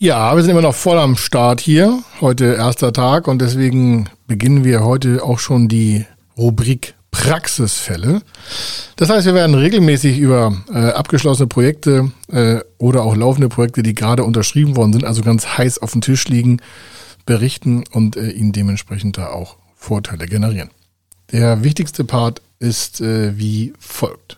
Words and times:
Ja, 0.00 0.36
wir 0.36 0.42
sind 0.44 0.52
immer 0.52 0.62
noch 0.62 0.76
voll 0.76 0.96
am 0.96 1.16
Start 1.16 1.60
hier. 1.60 2.04
Heute 2.20 2.54
erster 2.54 2.92
Tag 2.92 3.26
und 3.26 3.42
deswegen 3.42 4.08
beginnen 4.28 4.62
wir 4.62 4.84
heute 4.84 5.24
auch 5.24 5.40
schon 5.40 5.66
die 5.66 6.06
Rubrik 6.36 6.94
Praxisfälle. 7.10 8.22
Das 8.94 9.10
heißt, 9.10 9.26
wir 9.26 9.34
werden 9.34 9.56
regelmäßig 9.56 10.20
über 10.20 10.56
äh, 10.72 10.90
abgeschlossene 10.90 11.48
Projekte 11.48 12.12
äh, 12.30 12.60
oder 12.78 13.02
auch 13.02 13.16
laufende 13.16 13.48
Projekte, 13.48 13.82
die 13.82 13.96
gerade 13.96 14.22
unterschrieben 14.22 14.76
worden 14.76 14.92
sind, 14.92 15.04
also 15.04 15.22
ganz 15.22 15.58
heiß 15.58 15.80
auf 15.80 15.90
dem 15.90 16.00
Tisch 16.00 16.28
liegen, 16.28 16.62
berichten 17.26 17.82
und 17.90 18.16
äh, 18.16 18.30
ihnen 18.30 18.52
dementsprechend 18.52 19.18
da 19.18 19.30
auch 19.30 19.56
Vorteile 19.74 20.26
generieren. 20.26 20.70
Der 21.32 21.64
wichtigste 21.64 22.04
Part 22.04 22.40
ist 22.60 23.00
äh, 23.00 23.36
wie 23.36 23.72
folgt. 23.80 24.36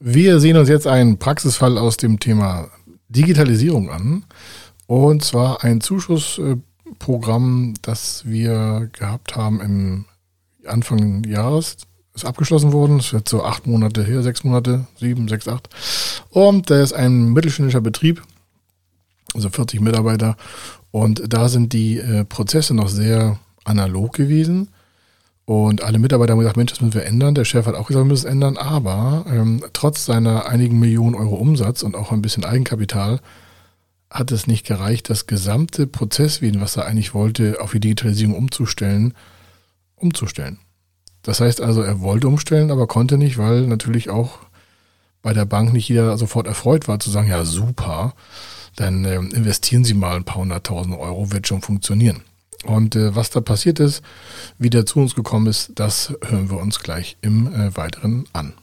Wir 0.00 0.40
sehen 0.40 0.56
uns 0.56 0.68
jetzt 0.68 0.88
einen 0.88 1.16
Praxisfall 1.18 1.78
aus 1.78 1.96
dem 1.96 2.18
Thema 2.18 2.70
Digitalisierung 3.08 3.90
an. 3.90 4.24
Und 4.86 5.24
zwar 5.24 5.64
ein 5.64 5.80
Zuschussprogramm, 5.80 7.74
das 7.82 8.24
wir 8.24 8.88
gehabt 8.92 9.36
haben 9.36 9.60
im 9.60 10.04
Anfang 10.66 11.22
des 11.22 11.32
Jahres. 11.32 11.76
Ist 12.14 12.24
abgeschlossen 12.24 12.72
worden. 12.72 13.00
Es 13.00 13.12
wird 13.12 13.28
so 13.28 13.44
acht 13.44 13.66
Monate 13.66 14.02
her, 14.02 14.22
sechs 14.22 14.42
Monate, 14.42 14.86
sieben, 14.98 15.28
sechs, 15.28 15.46
acht. 15.48 15.68
Und 16.30 16.70
der 16.70 16.82
ist 16.82 16.94
ein 16.94 17.32
mittelständischer 17.32 17.82
Betrieb, 17.82 18.22
also 19.34 19.50
40 19.50 19.80
Mitarbeiter. 19.80 20.36
Und 20.90 21.22
da 21.28 21.48
sind 21.48 21.74
die 21.74 21.98
äh, 21.98 22.24
Prozesse 22.24 22.72
noch 22.72 22.88
sehr 22.88 23.38
analog 23.64 24.14
gewesen. 24.14 24.68
Und 25.46 25.84
alle 25.84 26.00
Mitarbeiter 26.00 26.32
haben 26.32 26.40
gesagt, 26.40 26.56
Mensch, 26.56 26.72
das 26.72 26.80
müssen 26.80 26.94
wir 26.94 27.06
ändern. 27.06 27.36
Der 27.36 27.44
Chef 27.44 27.66
hat 27.66 27.76
auch 27.76 27.86
gesagt, 27.86 28.04
wir 28.04 28.08
müssen 28.08 28.26
es 28.26 28.32
ändern. 28.32 28.56
Aber 28.56 29.24
ähm, 29.28 29.64
trotz 29.72 30.04
seiner 30.04 30.46
einigen 30.46 30.78
Millionen 30.80 31.14
Euro 31.14 31.36
Umsatz 31.36 31.82
und 31.84 31.94
auch 31.94 32.10
ein 32.10 32.20
bisschen 32.20 32.44
Eigenkapital 32.44 33.20
hat 34.10 34.32
es 34.32 34.46
nicht 34.46 34.66
gereicht, 34.66 35.08
das 35.08 35.26
gesamte 35.26 35.86
Prozesswesen, 35.86 36.60
was 36.60 36.76
er 36.76 36.86
eigentlich 36.86 37.14
wollte, 37.14 37.60
auf 37.60 37.72
die 37.72 37.80
Digitalisierung 37.80 38.34
umzustellen, 38.34 39.14
umzustellen. 39.94 40.58
Das 41.22 41.40
heißt 41.40 41.60
also, 41.60 41.82
er 41.82 42.00
wollte 42.00 42.28
umstellen, 42.28 42.70
aber 42.70 42.86
konnte 42.86 43.18
nicht, 43.18 43.38
weil 43.38 43.66
natürlich 43.66 44.10
auch 44.10 44.38
bei 45.22 45.32
der 45.32 45.44
Bank 45.44 45.72
nicht 45.72 45.88
jeder 45.88 46.16
sofort 46.18 46.46
erfreut 46.46 46.88
war 46.88 47.00
zu 47.00 47.10
sagen, 47.10 47.28
ja 47.28 47.44
super, 47.44 48.14
dann 48.76 49.04
äh, 49.04 49.16
investieren 49.16 49.84
Sie 49.84 49.94
mal 49.94 50.16
ein 50.16 50.24
paar 50.24 50.36
hunderttausend 50.36 50.96
Euro, 50.98 51.32
wird 51.32 51.48
schon 51.48 51.62
funktionieren. 51.62 52.22
Und 52.66 52.96
äh, 52.96 53.14
was 53.14 53.30
da 53.30 53.40
passiert 53.40 53.80
ist, 53.80 54.02
wie 54.58 54.70
der 54.70 54.86
zu 54.86 54.98
uns 55.00 55.14
gekommen 55.14 55.46
ist, 55.46 55.72
das 55.76 56.12
hören 56.24 56.50
wir 56.50 56.58
uns 56.58 56.80
gleich 56.80 57.16
im 57.22 57.52
äh, 57.52 57.76
Weiteren 57.76 58.26
an. 58.32 58.54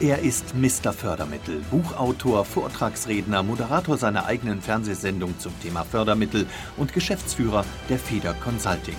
Er 0.00 0.18
ist 0.18 0.56
Mr. 0.56 0.92
Fördermittel, 0.92 1.62
Buchautor, 1.70 2.44
Vortragsredner, 2.44 3.44
Moderator 3.44 3.96
seiner 3.96 4.26
eigenen 4.26 4.60
Fernsehsendung 4.60 5.38
zum 5.38 5.52
Thema 5.60 5.84
Fördermittel 5.84 6.46
und 6.76 6.92
Geschäftsführer 6.92 7.64
der 7.88 8.00
Feder 8.00 8.34
Consulting. 8.34 8.96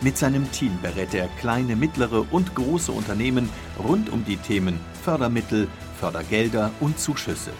Mit 0.00 0.16
seinem 0.16 0.50
Team 0.50 0.72
berät 0.80 1.12
er 1.12 1.28
kleine, 1.38 1.76
mittlere 1.76 2.24
und 2.30 2.54
große 2.54 2.90
Unternehmen 2.92 3.50
rund 3.78 4.08
um 4.10 4.24
die 4.24 4.38
Themen 4.38 4.80
Fördermittel, 5.02 5.68
Fördergelder 6.00 6.70
und 6.80 6.98
Zuschüsse. 6.98 7.50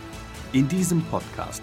In 0.52 0.66
diesem 0.66 1.02
Podcast 1.02 1.62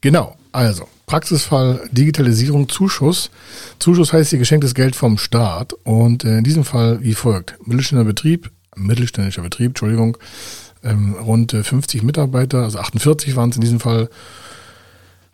Genau, 0.00 0.36
also 0.52 0.88
Praxisfall 1.06 1.88
Digitalisierung 1.92 2.68
Zuschuss. 2.68 3.30
Zuschuss 3.78 4.12
heißt 4.12 4.30
hier 4.30 4.38
geschenktes 4.38 4.74
Geld 4.74 4.96
vom 4.96 5.18
Staat 5.18 5.72
und 5.84 6.24
äh, 6.24 6.38
in 6.38 6.44
diesem 6.44 6.64
Fall 6.64 7.02
wie 7.02 7.14
folgt. 7.14 7.58
Mittelständischer 7.66 8.06
Betrieb, 8.06 8.50
mittelständischer 8.76 9.42
Betrieb, 9.42 9.70
Entschuldigung, 9.70 10.16
ähm, 10.82 11.14
rund 11.14 11.52
50 11.52 12.02
Mitarbeiter, 12.02 12.62
also 12.62 12.78
48 12.78 13.36
waren 13.36 13.50
es 13.50 13.56
in 13.56 13.62
diesem 13.62 13.80
Fall, 13.80 14.08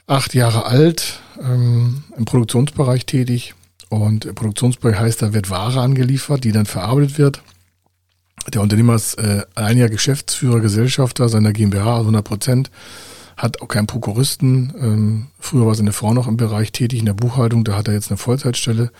acht 0.06 0.34
Jahre 0.34 0.66
alt, 0.66 1.20
ähm, 1.40 2.04
im 2.16 2.24
Produktionsbereich 2.24 3.06
tätig 3.06 3.54
und 3.88 4.24
im 4.24 4.34
Produktionsbereich 4.34 4.98
heißt, 4.98 5.22
da 5.22 5.32
wird 5.32 5.50
Ware 5.50 5.80
angeliefert, 5.80 6.44
die 6.44 6.52
dann 6.52 6.66
verarbeitet 6.66 7.18
wird. 7.18 7.42
Der 8.52 8.62
Unternehmer 8.62 8.94
ist 8.94 9.14
äh, 9.14 9.42
einiger 9.54 9.88
Geschäftsführer, 9.88 10.60
Gesellschafter 10.60 11.28
seiner 11.28 11.52
GmbH, 11.52 11.96
also 11.96 12.08
100 12.08 12.24
Prozent 12.24 12.70
hat 13.36 13.60
auch 13.60 13.68
keinen 13.68 13.86
Prokuristen. 13.86 14.72
Ähm, 14.80 15.26
früher 15.38 15.66
war 15.66 15.74
seine 15.74 15.92
Frau 15.92 16.14
noch 16.14 16.26
im 16.26 16.36
Bereich 16.36 16.72
tätig, 16.72 17.00
in 17.00 17.06
der 17.06 17.14
Buchhaltung, 17.14 17.64
da 17.64 17.76
hat 17.76 17.88
er 17.88 17.94
jetzt 17.94 18.10
eine 18.10 18.16
Vollzeitstelle. 18.16 18.90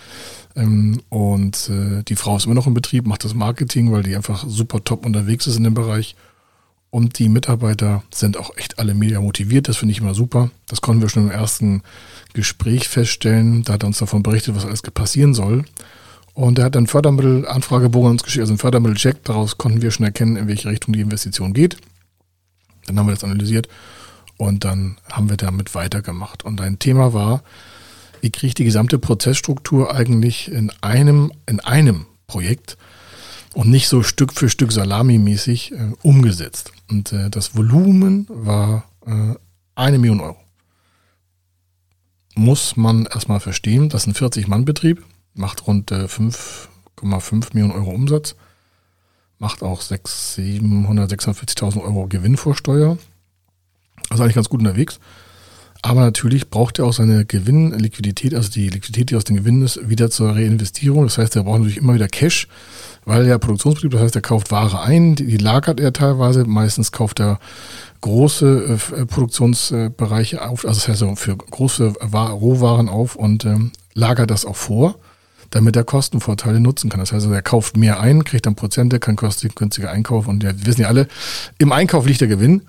Ähm, 0.55 1.01
und 1.09 1.71
äh, 1.71 2.03
die 2.03 2.17
Frau 2.17 2.37
ist 2.37 2.45
immer 2.45 2.55
noch 2.55 2.67
im 2.67 2.75
Betrieb, 2.75 3.07
macht 3.07 3.25
das 3.25 3.35
Marketing, 3.35 3.93
weil 3.93 4.03
die 4.03 4.15
einfach 4.15 4.45
super 4.47 4.85
top 4.85 5.07
unterwegs 5.07 5.47
ist 5.47 5.57
in 5.57 5.65
dem 5.65 5.75
Bereich. 5.75 6.17
Und 6.91 7.19
die 7.19 7.29
Mitarbeiter 7.29 8.03
sind 8.15 8.37
auch 8.37 8.57
echt 8.57 8.79
alle 8.79 8.95
mega 8.95 9.21
motiviert, 9.21 9.69
das 9.69 9.79
finde 9.79 9.93
ich 9.93 10.01
immer 10.01 10.15
super. 10.15 10.51
Das 10.67 10.83
konnten 10.83 11.03
wir 11.03 11.09
schon 11.09 11.25
im 11.25 11.31
ersten 11.31 11.83
Gespräch 12.33 12.89
feststellen. 12.89 13.65
Da 13.65 13.75
hat 13.75 13.85
er 13.85 13.89
uns 13.89 13.99
davon 13.99 14.23
berichtet, 14.23 14.55
was 14.55 14.67
alles 14.67 14.83
passieren 14.83 15.35
soll. 15.35 15.65
Und 16.35 16.59
er 16.59 16.67
hat 16.67 16.75
dann 16.75 16.87
Fördermittelanfragebogen 16.87 18.11
uns 18.11 18.23
geschickt, 18.23 18.43
also 18.43 18.53
einen 18.53 18.59
Fördermittelcheck. 18.59 19.25
Daraus 19.25 19.57
konnten 19.57 19.81
wir 19.81 19.91
schon 19.91 20.05
erkennen, 20.05 20.37
in 20.37 20.49
welche 20.49 20.69
Richtung 20.69 20.93
die 20.93 21.01
Investition 21.01 21.55
geht. 21.55 21.79
Dann 22.87 22.99
haben 22.99 23.07
wir 23.07 23.15
das 23.15 23.25
analysiert 23.25 23.69
und 24.37 24.65
dann 24.65 24.99
haben 25.11 25.31
wir 25.31 25.37
damit 25.37 25.75
weitergemacht. 25.75 26.45
Und 26.45 26.61
ein 26.61 26.79
Thema 26.79 27.13
war, 27.13 27.43
wie 28.21 28.31
kriege 28.31 28.49
ich 28.49 28.55
die 28.55 28.65
gesamte 28.65 28.99
Prozessstruktur 28.99 29.95
eigentlich 29.95 30.51
in 30.51 30.73
einem, 30.81 31.33
in 31.47 31.61
einem 31.61 32.07
Projekt 32.27 32.77
und 33.55 33.71
nicht 33.71 33.89
so 33.89 34.03
Stück 34.03 34.35
für 34.35 34.49
Stück 34.49 34.73
salamimäßig 34.73 35.73
äh, 35.73 35.93
umgesetzt. 36.03 36.73
Und 36.91 37.13
äh, 37.13 37.31
das 37.31 37.57
Volumen 37.57 38.27
war 38.29 38.85
äh, 39.07 39.35
eine 39.75 39.99
Million 39.99 40.21
Euro. 40.21 40.37
Muss 42.35 42.77
man 42.77 43.07
erstmal 43.07 43.41
verstehen, 43.41 43.89
das 43.89 44.07
ist 44.07 44.09
ein 44.09 44.29
40-Mann-Betrieb, 44.29 45.03
macht 45.33 45.67
rund 45.67 45.91
äh, 45.91 46.05
5,5 46.05 47.55
Millionen 47.55 47.73
Euro 47.73 47.93
Umsatz, 47.93 48.37
macht 49.39 49.63
auch 49.63 49.81
600.000, 49.81 51.83
Euro 51.83 52.09
Gewinn 52.09 52.37
vor 52.37 52.55
Steuer 52.55 52.99
also 54.11 54.23
eigentlich 54.23 54.37
ganz 54.37 54.49
gut 54.49 54.61
unterwegs. 54.61 54.99
Aber 55.83 56.01
natürlich 56.01 56.51
braucht 56.51 56.79
er 56.79 56.87
auch 56.87 56.93
seine 56.93 57.25
Gewinnliquidität, 57.25 58.35
also 58.35 58.51
die 58.51 58.69
Liquidität, 58.69 59.11
die 59.11 59.17
aus 59.17 59.25
den 59.25 59.37
Gewinnen 59.37 59.63
ist, 59.63 59.89
wieder 59.89 60.11
zur 60.11 60.35
Reinvestierung. 60.35 61.05
Das 61.05 61.19
heißt, 61.19 61.37
er 61.37 61.45
braucht 61.45 61.59
natürlich 61.59 61.77
immer 61.77 61.95
wieder 61.95 62.09
Cash, 62.09 62.49
weil 63.05 63.27
er 63.27 63.39
Produktionsbetrieb, 63.39 63.93
das 63.93 64.01
heißt, 64.01 64.17
er 64.17 64.23
kauft 64.23 64.51
Ware 64.51 64.81
ein, 64.81 65.15
die, 65.15 65.37
lagert 65.37 65.79
er 65.79 65.93
teilweise. 65.93 66.45
Meistens 66.45 66.91
kauft 66.91 67.21
er 67.21 67.39
große 68.01 68.79
äh, 68.97 69.07
Produktionsbereiche 69.07 70.43
auf, 70.43 70.65
also 70.65 70.81
das 70.81 70.89
heißt 70.89 71.21
für 71.21 71.37
große 71.37 71.95
Rohwaren 72.13 72.89
auf 72.89 73.15
und 73.15 73.45
ähm, 73.45 73.71
lagert 73.95 74.31
das 74.31 74.45
auch 74.45 74.57
vor, 74.57 74.97
damit 75.51 75.77
er 75.77 75.85
Kostenvorteile 75.85 76.59
nutzen 76.59 76.91
kann. 76.91 77.01
Das 77.01 77.13
heißt, 77.13 77.27
er 77.27 77.43
kauft 77.43 77.77
mehr 77.77 78.01
ein, 78.01 78.25
kriegt 78.25 78.47
dann 78.47 78.57
Prozente, 78.57 78.99
kann 78.99 79.17
günstiger 79.17 79.91
einkaufen 79.91 80.31
und 80.31 80.43
wir 80.43 80.67
wissen 80.67 80.81
ja 80.81 80.89
alle, 80.89 81.07
im 81.59 81.71
Einkauf 81.71 82.07
liegt 82.07 82.23
der 82.23 82.29
Gewinn. 82.29 82.63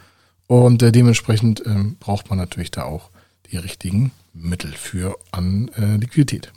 Und 0.47 0.81
äh, 0.81 0.91
dementsprechend 0.91 1.63
ähm, 1.65 1.97
braucht 1.99 2.29
man 2.29 2.39
natürlich 2.39 2.71
da 2.71 2.83
auch 2.83 3.09
die 3.51 3.57
richtigen 3.57 4.11
Mittel 4.33 4.71
für 4.71 5.17
an 5.31 5.69
äh, 5.77 5.97
Liquidität. 5.97 6.51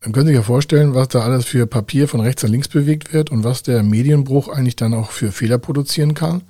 Dann 0.00 0.12
können 0.12 0.26
Sie 0.26 0.32
sich 0.32 0.40
ja 0.40 0.44
vorstellen, 0.44 0.94
was 0.94 1.08
da 1.08 1.20
alles 1.20 1.44
für 1.44 1.66
Papier 1.66 2.06
von 2.06 2.20
rechts 2.20 2.42
nach 2.42 2.50
links 2.50 2.68
bewegt 2.68 3.12
wird 3.12 3.30
und 3.30 3.42
was 3.42 3.64
der 3.64 3.82
Medienbruch 3.82 4.48
eigentlich 4.48 4.76
dann 4.76 4.94
auch 4.94 5.10
für 5.10 5.32
Fehler 5.32 5.58
produzieren 5.58 6.14
kann. 6.14 6.42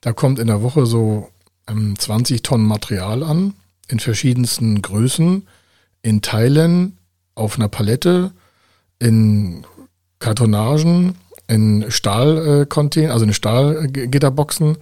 Da 0.00 0.12
kommt 0.12 0.38
in 0.38 0.46
der 0.46 0.62
Woche 0.62 0.86
so 0.86 1.28
ähm, 1.66 1.98
20 1.98 2.42
Tonnen 2.42 2.66
Material 2.66 3.24
an, 3.24 3.54
in 3.88 3.98
verschiedensten 3.98 4.80
Größen, 4.80 5.48
in 6.02 6.22
Teilen, 6.22 6.98
auf 7.34 7.56
einer 7.56 7.68
Palette, 7.68 8.32
in 9.00 9.66
Kartonagen, 10.20 11.16
in 11.48 11.86
Stahlcontainer, 11.88 13.08
äh, 13.08 13.12
also 13.12 13.24
in 13.24 13.32
Stahlgitterboxen 13.32 14.76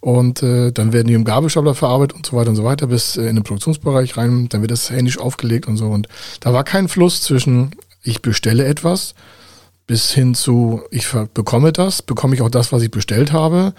und 0.00 0.42
äh, 0.42 0.72
dann 0.72 0.92
werden 0.92 1.08
die 1.08 1.14
im 1.14 1.24
Gabelstapler 1.24 1.74
verarbeitet 1.74 2.16
und 2.16 2.26
so 2.26 2.36
weiter 2.36 2.50
und 2.50 2.56
so 2.56 2.64
weiter 2.64 2.86
bis 2.88 3.16
äh, 3.16 3.28
in 3.28 3.36
den 3.36 3.44
Produktionsbereich 3.44 4.16
rein, 4.16 4.48
dann 4.48 4.62
wird 4.62 4.70
das 4.70 4.90
händisch 4.90 5.18
aufgelegt 5.18 5.68
und 5.68 5.76
so. 5.76 5.86
Und 5.88 6.08
da 6.40 6.52
war 6.52 6.64
kein 6.64 6.88
Fluss 6.88 7.22
zwischen 7.22 7.72
ich 8.02 8.22
bestelle 8.22 8.64
etwas, 8.64 9.14
bis 9.86 10.12
hin 10.12 10.34
zu, 10.34 10.82
ich 10.90 11.08
bekomme 11.34 11.72
das, 11.72 12.02
bekomme 12.02 12.34
ich 12.34 12.42
auch 12.42 12.50
das, 12.50 12.72
was 12.72 12.82
ich 12.82 12.90
bestellt 12.90 13.32
habe, 13.32 13.74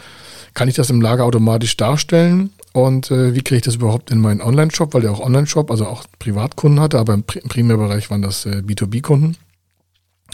kann 0.53 0.69
ich 0.69 0.75
das 0.75 0.89
im 0.89 1.01
Lager 1.01 1.25
automatisch 1.25 1.75
darstellen? 1.77 2.51
Und 2.73 3.09
äh, 3.09 3.33
wie 3.33 3.41
kriege 3.41 3.57
ich 3.57 3.63
das 3.63 3.75
überhaupt 3.75 4.11
in 4.11 4.19
meinen 4.19 4.41
Online-Shop, 4.41 4.93
weil 4.93 5.01
der 5.01 5.11
auch 5.11 5.19
Online-Shop, 5.19 5.71
also 5.71 5.87
auch 5.87 6.03
Privatkunden 6.19 6.79
hatte, 6.79 6.99
aber 6.99 7.13
im, 7.13 7.23
im 7.41 7.49
Primärbereich 7.49 8.11
waren 8.11 8.21
das 8.21 8.45
äh, 8.45 8.61
B2B-Kunden. 8.65 9.37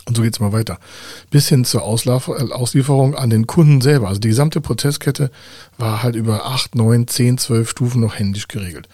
Und 0.06 0.18
so 0.18 0.24
geht 0.24 0.34
es 0.34 0.40
mal 0.40 0.52
weiter. 0.52 0.80
Bis 1.30 1.48
hin 1.48 1.64
zur 1.64 1.84
Auslaf 1.84 2.28
äh, 2.28 2.52
Auslieferung 2.52 3.16
an 3.16 3.30
den 3.30 3.48
Kunden 3.48 3.82
selber. 3.82 4.10
Also 4.10 4.20
die 4.20 4.28
gesamte 4.30 4.60
Prozesskette 4.60 5.32
war 5.78 6.04
halt 6.04 6.16
über 6.16 6.46
acht, 6.46 6.76
neun, 6.76 7.08
zehn, 7.08 7.38
zwölf 7.38 7.70
Stufen 7.70 8.02
noch 8.02 8.16
händisch 8.16 8.48
geregelt. 8.48 8.90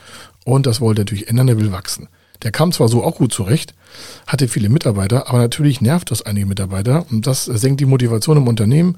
Und 0.46 0.66
das 0.66 0.82
wollte 0.82 1.02
er 1.02 1.06
natürlich 1.06 1.28
ändern, 1.28 1.48
er 1.48 1.58
will 1.58 1.72
wachsen. 1.72 2.08
Der 2.44 2.52
kam 2.52 2.72
zwar 2.72 2.88
so 2.88 3.04
auch 3.04 3.16
gut 3.16 3.34
zurecht, 3.34 3.74
hatte 4.26 4.48
viele 4.48 4.70
Mitarbeiter, 4.70 5.28
aber 5.28 5.40
natürlich 5.40 5.82
nervt 5.82 6.10
das 6.10 6.22
einige 6.22 6.46
Mitarbeiter 6.46 7.06
und 7.12 7.28
das 7.28 7.46
senkt 7.46 7.82
die 7.82 7.86
Motivation 7.86 8.38
im 8.38 8.48
Unternehmen. 8.48 8.96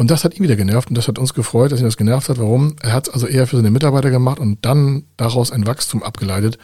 Und 0.00 0.10
das 0.10 0.24
hat 0.24 0.34
ihn 0.34 0.42
wieder 0.42 0.56
genervt 0.56 0.88
und 0.88 0.96
das 0.96 1.08
hat 1.08 1.18
uns 1.18 1.34
gefreut, 1.34 1.72
dass 1.72 1.80
ihn 1.80 1.84
das 1.84 1.98
genervt 1.98 2.30
hat. 2.30 2.38
Warum? 2.38 2.74
Er 2.80 2.94
hat 2.94 3.08
es 3.08 3.12
also 3.12 3.26
eher 3.26 3.46
für 3.46 3.56
seine 3.56 3.70
Mitarbeiter 3.70 4.08
gemacht 4.08 4.38
und 4.38 4.64
dann 4.64 5.04
daraus 5.18 5.52
ein 5.52 5.66
Wachstum 5.66 6.02
abgeleitet. 6.02 6.56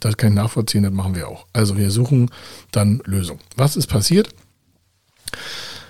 Das 0.00 0.16
kann 0.16 0.30
ich 0.30 0.36
nachvollziehen, 0.36 0.84
das 0.84 0.92
machen 0.94 1.14
wir 1.14 1.28
auch. 1.28 1.44
Also 1.52 1.76
wir 1.76 1.90
suchen 1.90 2.30
dann 2.70 3.02
Lösungen. 3.04 3.40
Was 3.56 3.76
ist 3.76 3.88
passiert? 3.88 4.30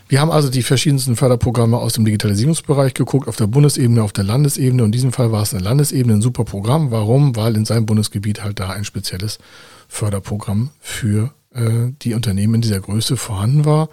Wir 0.09 0.21
haben 0.21 0.33
also 0.33 0.49
die 0.49 0.65
verschiedensten 0.65 1.15
Förderprogramme 1.15 1.79
aus 1.79 1.93
dem 1.93 2.05
Digitalisierungsbereich 2.05 2.95
geguckt, 2.95 3.29
auf 3.29 3.37
der 3.37 3.47
Bundesebene, 3.47 4.03
auf 4.03 4.13
der 4.13 4.25
Landesebene. 4.25 4.83
Und 4.83 4.89
in 4.89 4.93
diesem 4.93 5.13
Fall 5.13 5.31
war 5.31 5.45
es 5.45 5.55
eine 5.55 5.63
Landesebene 5.63 6.15
ein 6.15 6.23
super 6.23 6.43
Programm. 6.43 6.91
Warum? 6.91 7.37
Weil 7.37 7.57
in 7.57 7.65
seinem 7.65 7.87
Bundesgebiet 7.87 8.43
halt 8.43 8.59
da 8.59 8.71
ein 8.71 8.85
spezielles 8.85 9.39
Förderprogramm 9.87 10.71
für 10.81 11.33
äh, 11.55 11.93
die 12.03 12.15
Unternehmen 12.15 12.57
in 12.57 12.63
dieser 12.63 12.81
Größe 12.81 13.17
vorhanden 13.17 13.67
war. 13.67 13.89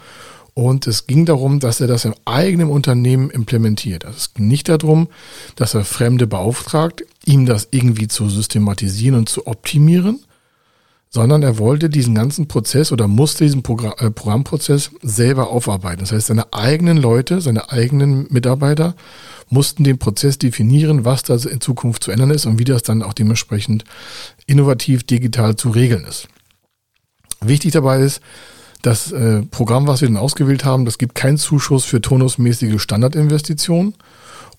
Und 0.57 0.87
es 0.87 1.05
ging 1.05 1.25
darum, 1.25 1.59
dass 1.59 1.81
er 1.81 1.87
das 1.87 2.05
im 2.05 2.15
eigenen 2.23 2.69
Unternehmen 2.69 3.29
implementiert. 3.29 4.05
Also 4.05 4.17
es 4.17 4.33
ging 4.33 4.47
nicht 4.47 4.69
darum, 4.69 5.09
dass 5.57 5.73
er 5.73 5.83
Fremde 5.83 6.27
beauftragt, 6.27 7.03
ihm 7.25 7.45
das 7.45 7.67
irgendwie 7.71 8.07
zu 8.07 8.29
systematisieren 8.29 9.17
und 9.17 9.27
zu 9.27 9.47
optimieren, 9.47 10.21
sondern 11.09 11.43
er 11.43 11.57
wollte 11.57 11.89
diesen 11.89 12.15
ganzen 12.15 12.47
Prozess 12.47 12.93
oder 12.93 13.09
musste 13.09 13.43
diesen 13.43 13.63
Programm, 13.63 13.95
äh, 13.97 14.11
Programmprozess 14.11 14.91
selber 15.01 15.49
aufarbeiten. 15.49 15.99
Das 15.99 16.13
heißt, 16.13 16.27
seine 16.27 16.53
eigenen 16.53 16.97
Leute, 16.97 17.41
seine 17.41 17.69
eigenen 17.69 18.25
Mitarbeiter 18.29 18.95
mussten 19.49 19.83
den 19.83 19.97
Prozess 19.97 20.37
definieren, 20.37 21.03
was 21.03 21.23
da 21.23 21.35
in 21.35 21.59
Zukunft 21.59 22.01
zu 22.03 22.11
ändern 22.11 22.31
ist 22.31 22.45
und 22.45 22.59
wie 22.59 22.63
das 22.63 22.81
dann 22.81 23.03
auch 23.03 23.13
dementsprechend 23.13 23.83
innovativ 24.47 25.03
digital 25.03 25.57
zu 25.57 25.69
regeln 25.69 26.05
ist. 26.05 26.29
Wichtig 27.41 27.73
dabei 27.73 27.99
ist, 27.99 28.21
das 28.85 29.11
äh, 29.11 29.41
Programm, 29.43 29.87
was 29.87 30.01
wir 30.01 30.07
dann 30.07 30.17
ausgewählt 30.17 30.65
haben, 30.65 30.85
das 30.85 30.97
gibt 30.97 31.15
keinen 31.15 31.37
Zuschuss 31.37 31.85
für 31.85 32.01
turnusmäßige 32.01 32.81
Standardinvestitionen 32.81 33.95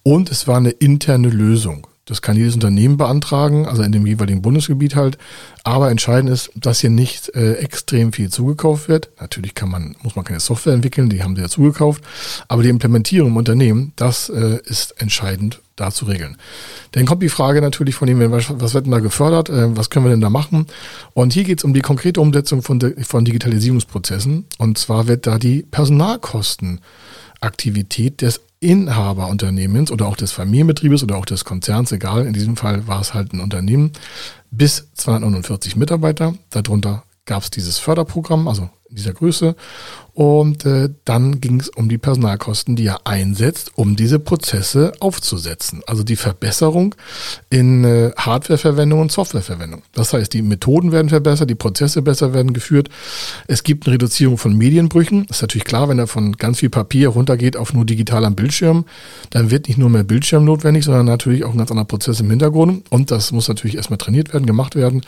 und 0.03 0.31
es 0.31 0.49
war 0.49 0.57
eine 0.57 0.71
interne 0.71 1.29
Lösung. 1.29 1.87
Das 2.07 2.23
kann 2.23 2.37
jedes 2.37 2.55
Unternehmen 2.55 2.97
beantragen, 2.97 3.67
also 3.67 3.83
in 3.83 3.91
dem 3.91 4.07
jeweiligen 4.07 4.41
Bundesgebiet 4.41 4.95
halt. 4.95 5.19
Aber 5.65 5.91
entscheidend 5.91 6.31
ist, 6.31 6.53
dass 6.55 6.79
hier 6.81 6.91
nicht 6.91 7.35
äh, 7.35 7.55
extrem 7.55 8.13
viel 8.13 8.31
zugekauft 8.31 8.89
wird. 8.89 9.11
Natürlich 9.21 9.55
kann 9.55 9.69
man, 9.69 9.97
muss 10.03 10.15
man 10.15 10.25
keine 10.25 10.39
Software 10.39 10.75
entwickeln, 10.75 11.11
die 11.11 11.25
haben 11.25 11.35
sie 11.35 11.43
ja 11.43 11.49
zugekauft. 11.49 12.05
Aber 12.47 12.63
die 12.63 12.69
Implementierung 12.69 13.31
im 13.31 13.37
Unternehmen, 13.37 13.93
das 13.97 14.29
äh, 14.29 14.61
ist 14.65 15.01
entscheidend 15.01 15.61
da 15.75 15.91
zu 15.91 16.05
regeln. 16.05 16.37
Dann 16.93 17.07
kommt 17.07 17.25
die 17.25 17.29
Frage 17.29 17.61
natürlich 17.61 17.97
von 17.97 18.07
was, 18.31 18.45
was 18.51 18.73
wird 18.73 18.87
denn 18.87 18.93
da 18.93 19.01
gefördert? 19.01 19.49
Äh, 19.49 19.77
was 19.77 19.91
können 19.91 20.05
wir 20.05 20.11
denn 20.11 20.21
da 20.21 20.31
machen? 20.31 20.67
Und 21.13 21.33
hier 21.33 21.43
geht 21.43 21.59
es 21.59 21.65
um 21.65 21.75
die 21.75 21.81
konkrete 21.81 22.21
Umsetzung 22.21 22.63
von, 22.63 22.81
von 23.03 23.25
Digitalisierungsprozessen. 23.25 24.45
Und 24.59 24.79
zwar 24.79 25.09
wird 25.09 25.27
da 25.27 25.39
die 25.39 25.63
Personalkostenaktivität 25.63 28.23
des 28.23 28.43
Inhaberunternehmens 28.61 29.91
oder 29.91 30.07
auch 30.07 30.17
des 30.17 30.33
Familienbetriebes 30.33 31.03
oder 31.03 31.17
auch 31.17 31.27
des 31.27 31.45
Konzerns, 31.45 31.93
egal, 31.93 32.27
in 32.27 32.33
diesem 32.33 32.57
Fall 32.57 32.87
war 32.87 33.01
es 33.01 33.15
halt 33.15 33.33
ein 33.33 33.41
Unternehmen, 33.41 33.93
bis 34.51 34.89
249 34.95 35.77
Mitarbeiter. 35.77 36.35
Darunter 36.51 37.05
gab 37.27 37.43
es 37.43 37.51
dieses 37.51 37.79
Förderprogramm, 37.79 38.49
also 38.49 38.71
in 38.89 38.97
dieser 38.97 39.13
Größe. 39.13 39.57
Und 40.15 40.65
äh, 40.65 40.89
dann 41.05 41.43
ging 41.43 41.61
es 41.61 41.69
um 41.69 41.91
die 41.91 41.99
Personalkosten, 41.99 42.75
die 42.75 42.87
er 42.87 43.07
einsetzt, 43.07 43.73
um 43.75 43.97
diese 43.97 44.19
Prozesse 44.19 44.93
aufzusetzen. 45.01 45.83
Also 45.87 46.05
die 46.05 46.17
Verbesserung 46.17 46.95
in 47.51 47.85
äh, 47.85 48.13
Hardwareverwendung 48.17 49.01
und 49.01 49.13
Softwareverwendung. 49.13 49.83
Das 49.93 50.15
heißt, 50.15 50.33
die 50.33 50.41
Methoden 50.41 50.91
werden 50.91 51.11
verbessert, 51.11 51.51
die 51.51 51.55
Prozesse 51.55 52.01
besser 52.01 52.33
werden 52.33 52.55
geführt. 52.55 52.89
Es 53.47 53.63
gibt 53.63 53.87
eine 53.87 53.95
Reduzierung 53.95 54.39
von 54.39 54.57
Medienbrüchen. 54.57 55.27
Das 55.27 55.39
ist 55.39 55.43
natürlich 55.43 55.67
klar, 55.67 55.91
wenn 55.91 55.99
er 55.99 56.07
von 56.07 56.33
ganz 56.33 56.61
viel 56.61 56.71
Papier 56.71 57.09
runtergeht 57.09 57.59
auf 57.59 57.75
nur 57.75 57.85
digital 57.85 58.25
am 58.25 58.37
Bildschirm, 58.37 58.87
dann 59.31 59.51
wird 59.51 59.69
nicht 59.69 59.77
nur 59.77 59.91
mehr 59.91 60.05
Bildschirm 60.05 60.47
notwendig, 60.47 60.85
sondern 60.87 61.05
natürlich 61.05 61.45
auch 61.45 61.53
ein 61.53 61.59
ganz 61.59 61.71
anderer 61.71 61.89
Prozess 61.89 62.21
im 62.21 62.31
Hintergrund. 62.31 62.91
Und 62.91 63.11
das 63.11 63.33
muss 63.33 63.49
natürlich 63.49 63.77
erstmal 63.77 63.99
trainiert 63.99 64.33
werden, 64.33 64.47
gemacht 64.47 64.77
werden. 64.77 65.03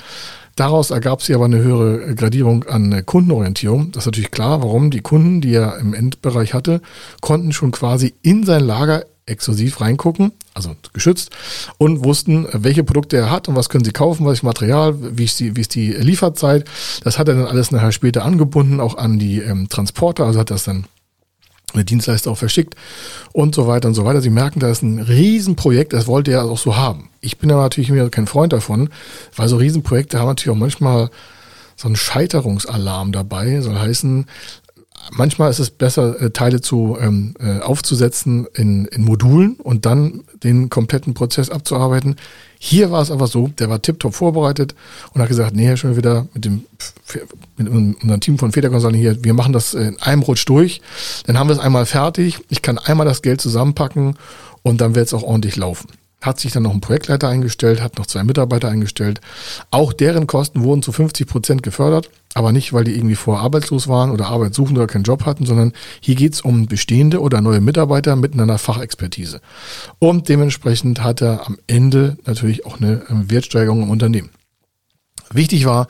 Daraus 0.59 0.91
ergab 0.91 1.23
sich 1.23 1.37
aber 1.37 1.45
eine 1.45 1.59
höhere 1.59 2.17
Gradierung 2.17 2.65
an 2.65 3.07
Kundenorientierung. 3.07 3.93
Das 3.93 4.03
ist 4.03 4.07
natürlich 4.07 4.33
klar, 4.33 4.61
warum 4.61 4.91
die 4.91 5.03
Kunden, 5.03 5.41
die 5.41 5.55
er 5.55 5.79
im 5.79 5.95
Endbereich 5.95 6.53
hatte, 6.53 6.81
konnten 7.21 7.53
schon 7.53 7.71
quasi 7.71 8.15
in 8.23 8.45
sein 8.45 8.65
Lager 8.65 9.05
exklusiv 9.27 9.81
reingucken, 9.81 10.33
also 10.55 10.75
geschützt, 10.93 11.31
und 11.77 12.05
wussten, 12.05 12.49
welche 12.53 12.83
Produkte 12.83 13.17
er 13.19 13.31
hat 13.31 13.47
und 13.47 13.55
was 13.55 13.69
können 13.69 13.85
sie 13.85 13.93
kaufen, 13.93 14.27
was 14.27 14.39
ist 14.39 14.43
Material, 14.43 14.97
wie 15.17 15.27
ist 15.27 15.39
die, 15.39 15.55
wie 15.55 15.61
ist 15.61 15.77
die 15.77 15.93
Lieferzeit. 15.93 16.65
Das 17.05 17.21
hat 17.21 17.29
er 17.29 17.35
dann 17.35 17.47
alles 17.47 17.71
nachher 17.71 17.93
später 17.93 18.25
angebunden, 18.25 18.81
auch 18.81 18.97
an 18.99 19.21
die 19.21 19.39
ähm, 19.39 19.69
Transporter, 19.69 20.27
also 20.27 20.41
hat 20.41 20.51
das 20.51 20.65
dann 20.65 20.87
Dienstleister 21.75 22.31
auch 22.31 22.39
verschickt 22.39 22.75
und 23.33 23.55
so 23.55 23.67
weiter 23.67 23.89
und 23.89 23.95
so 23.95 24.05
weiter. 24.05 24.21
Sie 24.21 24.31
merken, 24.31 24.61
da 24.61 24.71
ist 24.71 24.83
ein 24.83 25.01
Riesenprojekt, 25.01 25.93
das 25.93 26.07
wollte 26.07 26.33
er 26.33 26.45
auch 26.45 26.59
so 26.59 26.77
haben. 26.77 27.11
Ich 27.21 27.39
bin 27.39 27.51
aber 27.51 27.63
natürlich 27.63 27.91
immer 27.91 28.09
kein 28.11 28.27
Freund 28.27 28.53
davon, 28.53 28.91
weil 29.37 29.49
so 29.49 29.57
Riesenprojekte 29.57 30.19
haben 30.19 30.29
natürlich 30.29 30.55
auch 30.57 30.61
manchmal 30.61 31.11
so 31.77 31.87
einen 31.87 31.97
Scheiterungsalarm 31.97 33.13
dabei. 33.13 33.61
Soll 33.61 33.79
heißen, 33.79 34.27
manchmal 35.13 35.51
ist 35.51 35.59
es 35.59 35.71
besser, 35.71 36.21
äh, 36.21 36.31
Teile 36.31 36.61
zu 36.61 36.97
ähm, 37.01 37.35
äh, 37.41 37.61
aufzusetzen 37.61 38.47
in, 38.55 38.87
in 38.87 39.05
Modulen 39.05 39.57
und 39.57 39.87
dann 39.87 40.25
den 40.43 40.71
kompletten 40.71 41.15
Prozess 41.15 41.51
abzuarbeiten. 41.51 42.17
Hier 42.59 42.91
war 42.91 43.03
es 43.03 43.11
aber 43.11 43.27
so, 43.27 43.49
der 43.49 43.71
war 43.71 43.81
tiptop 43.81 44.15
vorbereitet 44.15 44.75
und 45.13 45.21
hat 45.21 45.29
gesagt, 45.29 45.55
nee, 45.55 45.77
schon 45.77 45.97
wieder 45.97 46.27
mit 46.35 46.45
dem 46.45 46.65
mit 47.57 47.69
unserem 47.69 48.21
Team 48.21 48.39
von 48.39 48.53
Feder 48.53 48.71
Consulting 48.71 49.01
hier, 49.01 49.25
wir 49.25 49.35
machen 49.35 49.53
das 49.53 49.75
in 49.75 50.01
einem 50.01 50.23
Rutsch 50.23 50.49
durch. 50.49 50.81
Dann 51.27 51.39
haben 51.39 51.49
wir 51.49 51.55
es 51.55 51.61
einmal 51.61 51.87
fertig. 51.87 52.41
Ich 52.49 52.63
kann 52.63 52.79
einmal 52.79 53.07
das 53.07 53.23
Geld 53.23 53.41
zusammenpacken 53.41 54.17
und 54.63 54.81
dann 54.81 54.95
wird 54.95 55.07
es 55.07 55.15
auch 55.15 55.23
ordentlich 55.23 55.57
laufen 55.57 55.89
hat 56.21 56.41
sich 56.41 56.53
dann 56.53 56.65
noch 56.65 56.73
ein 56.73 56.81
Projektleiter 56.81 57.29
eingestellt, 57.29 57.81
hat 57.81 57.99
noch 57.99 58.07
zwei 58.07 58.25
Mitarbeiter 58.25 58.69
eingestellt. 58.69 59.21
Auch 59.71 59.93
deren 59.93 60.27
Kosten 60.27 60.63
wurden 60.65 60.83
zu 60.83 60.91
50 60.91 61.29
Prozent 61.29 61.63
gefördert, 61.63 62.11
aber 62.35 62.51
nicht, 62.51 62.73
weil 62.73 62.85
die 62.85 62.97
irgendwie 62.97 63.15
vorher 63.15 63.45
arbeitslos 63.45 63.87
waren 63.87 64.11
oder 64.11 64.27
arbeitssuchend 64.27 64.77
oder 64.77 64.89
keinen 64.89 65.05
Job 65.05 65.27
hatten, 65.27 65.47
sondern 65.47 65.73
hier 66.01 66.17
geht 66.17 66.35
es 66.35 66.41
um 66.41 66.67
bestehende 66.67 67.21
oder 67.21 67.41
neue 67.41 67.61
Mitarbeiter 67.61 68.17
mit 68.17 68.33
einer 68.33 68.59
Fachexpertise. 68.59 69.41
Und 70.01 70.29
dementsprechend 70.29 71.03
hat 71.03 71.23
er 71.23 71.47
am 71.47 71.57
Ende 71.69 72.19
natürlich 72.27 72.67
auch 72.67 72.81
eine 72.81 73.03
ähm, 73.09 73.31
Wertsteigerung 73.31 73.85
im 73.85 73.91
Unternehmen. 73.91 74.31
Wichtig 75.31 75.67
war, 75.67 75.89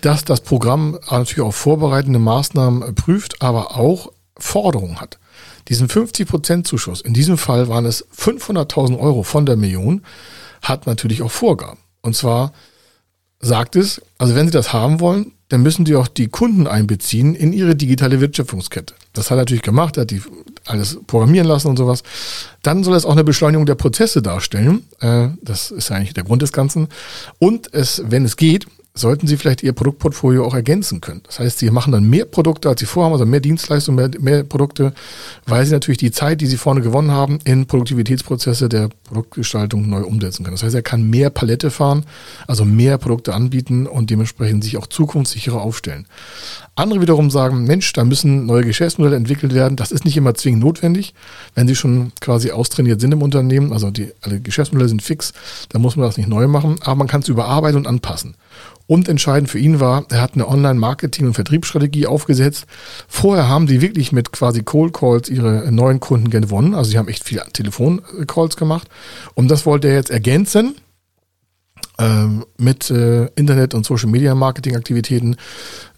dass 0.00 0.24
das 0.24 0.40
Programm 0.40 0.98
natürlich 1.10 1.40
auch 1.40 1.54
vorbereitende 1.54 2.18
Maßnahmen 2.18 2.94
prüft, 2.94 3.40
aber 3.40 3.76
auch 3.76 4.12
Forderungen 4.36 5.00
hat. 5.00 5.18
Diesen 5.68 5.88
50% 5.88 6.64
Zuschuss, 6.64 7.00
in 7.00 7.14
diesem 7.14 7.38
Fall 7.38 7.68
waren 7.68 7.86
es 7.86 8.06
500.000 8.16 8.98
Euro 8.98 9.22
von 9.22 9.46
der 9.46 9.56
Million, 9.56 10.02
hat 10.62 10.86
natürlich 10.86 11.22
auch 11.22 11.30
Vorgaben. 11.30 11.78
Und 12.02 12.16
zwar 12.16 12.52
sagt 13.40 13.76
es, 13.76 14.00
also 14.18 14.34
wenn 14.34 14.46
Sie 14.46 14.52
das 14.52 14.72
haben 14.72 15.00
wollen, 15.00 15.32
dann 15.48 15.62
müssen 15.62 15.84
Sie 15.84 15.96
auch 15.96 16.08
die 16.08 16.28
Kunden 16.28 16.66
einbeziehen 16.66 17.34
in 17.34 17.52
Ihre 17.52 17.76
digitale 17.76 18.20
Wertschöpfungskette. 18.20 18.94
Das 19.12 19.30
hat 19.30 19.36
er 19.36 19.42
natürlich 19.42 19.62
gemacht, 19.62 19.98
er 19.98 20.02
hat 20.02 20.10
die 20.10 20.22
alles 20.64 20.98
programmieren 21.06 21.46
lassen 21.46 21.68
und 21.68 21.76
sowas. 21.76 22.02
Dann 22.62 22.84
soll 22.84 22.94
es 22.94 23.04
auch 23.04 23.12
eine 23.12 23.24
Beschleunigung 23.24 23.66
der 23.66 23.74
Prozesse 23.74 24.22
darstellen. 24.22 24.86
Äh, 25.00 25.28
das 25.42 25.70
ist 25.70 25.90
eigentlich 25.90 26.14
der 26.14 26.24
Grund 26.24 26.40
des 26.42 26.52
Ganzen. 26.52 26.88
Und 27.38 27.74
es, 27.74 28.02
wenn 28.06 28.24
es 28.24 28.36
geht, 28.36 28.66
sollten 28.94 29.26
Sie 29.26 29.36
vielleicht 29.36 29.62
Ihr 29.62 29.72
Produktportfolio 29.72 30.44
auch 30.44 30.54
ergänzen 30.54 31.00
können. 31.00 31.22
Das 31.24 31.38
heißt, 31.38 31.58
Sie 31.58 31.70
machen 31.70 31.92
dann 31.92 32.08
mehr 32.08 32.26
Produkte, 32.26 32.68
als 32.68 32.80
Sie 32.80 32.86
vorhaben, 32.86 33.14
also 33.14 33.24
mehr 33.24 33.40
Dienstleistungen, 33.40 33.96
mehr, 33.96 34.20
mehr 34.20 34.44
Produkte, 34.44 34.92
weil 35.46 35.64
Sie 35.64 35.72
natürlich 35.72 35.98
die 35.98 36.10
Zeit, 36.10 36.40
die 36.42 36.46
Sie 36.46 36.58
vorne 36.58 36.82
gewonnen 36.82 37.10
haben, 37.10 37.38
in 37.44 37.66
Produktivitätsprozesse 37.66 38.68
der 38.68 38.90
Produktgestaltung 39.04 39.88
neu 39.88 40.02
umsetzen 40.02 40.44
können. 40.44 40.56
Das 40.56 40.62
heißt, 40.62 40.74
er 40.74 40.82
kann 40.82 41.08
mehr 41.08 41.30
Palette 41.30 41.70
fahren, 41.70 42.04
also 42.46 42.64
mehr 42.66 42.98
Produkte 42.98 43.34
anbieten 43.34 43.86
und 43.86 44.10
dementsprechend 44.10 44.62
sich 44.62 44.76
auch 44.76 44.86
zukunftssicherer 44.86 45.60
aufstellen. 45.60 46.06
Andere 46.74 47.00
wiederum 47.00 47.30
sagen, 47.30 47.64
Mensch, 47.64 47.92
da 47.92 48.04
müssen 48.04 48.46
neue 48.46 48.64
Geschäftsmodelle 48.64 49.16
entwickelt 49.16 49.54
werden. 49.54 49.76
Das 49.76 49.92
ist 49.92 50.04
nicht 50.04 50.16
immer 50.16 50.34
zwingend 50.34 50.62
notwendig. 50.62 51.14
Wenn 51.54 51.68
sie 51.68 51.76
schon 51.76 52.12
quasi 52.20 52.50
austrainiert 52.50 53.00
sind 53.00 53.12
im 53.12 53.22
Unternehmen, 53.22 53.72
also 53.72 53.90
die, 53.90 54.10
alle 54.22 54.40
Geschäftsmodelle 54.40 54.88
sind 54.88 55.02
fix, 55.02 55.32
dann 55.68 55.82
muss 55.82 55.96
man 55.96 56.06
das 56.06 56.16
nicht 56.16 56.28
neu 56.28 56.46
machen, 56.46 56.76
aber 56.82 56.96
man 56.96 57.08
kann 57.08 57.20
es 57.20 57.28
überarbeiten 57.28 57.76
und 57.76 57.86
anpassen. 57.86 58.36
Und 58.86 59.08
entscheidend 59.08 59.48
für 59.48 59.58
ihn 59.58 59.80
war, 59.80 60.04
er 60.10 60.20
hat 60.20 60.34
eine 60.34 60.48
Online-Marketing- 60.48 61.26
und 61.26 61.34
Vertriebsstrategie 61.34 62.06
aufgesetzt. 62.06 62.66
Vorher 63.08 63.48
haben 63.48 63.66
die 63.66 63.80
wirklich 63.80 64.12
mit 64.12 64.32
quasi 64.32 64.62
Cold 64.62 64.92
Calls 64.92 65.28
ihre 65.30 65.70
neuen 65.72 66.00
Kunden 66.00 66.30
gewonnen. 66.30 66.74
Also 66.74 66.90
sie 66.90 66.98
haben 66.98 67.08
echt 67.08 67.24
viele 67.24 67.44
Telefoncalls 67.52 68.56
gemacht. 68.56 68.88
Und 69.34 69.48
das 69.48 69.64
wollte 69.66 69.88
er 69.88 69.94
jetzt 69.94 70.10
ergänzen 70.10 70.74
ähm, 71.98 72.44
mit 72.58 72.90
äh, 72.90 73.26
Internet- 73.36 73.74
und 73.74 73.86
Social-Media-Marketing-Aktivitäten. 73.86 75.36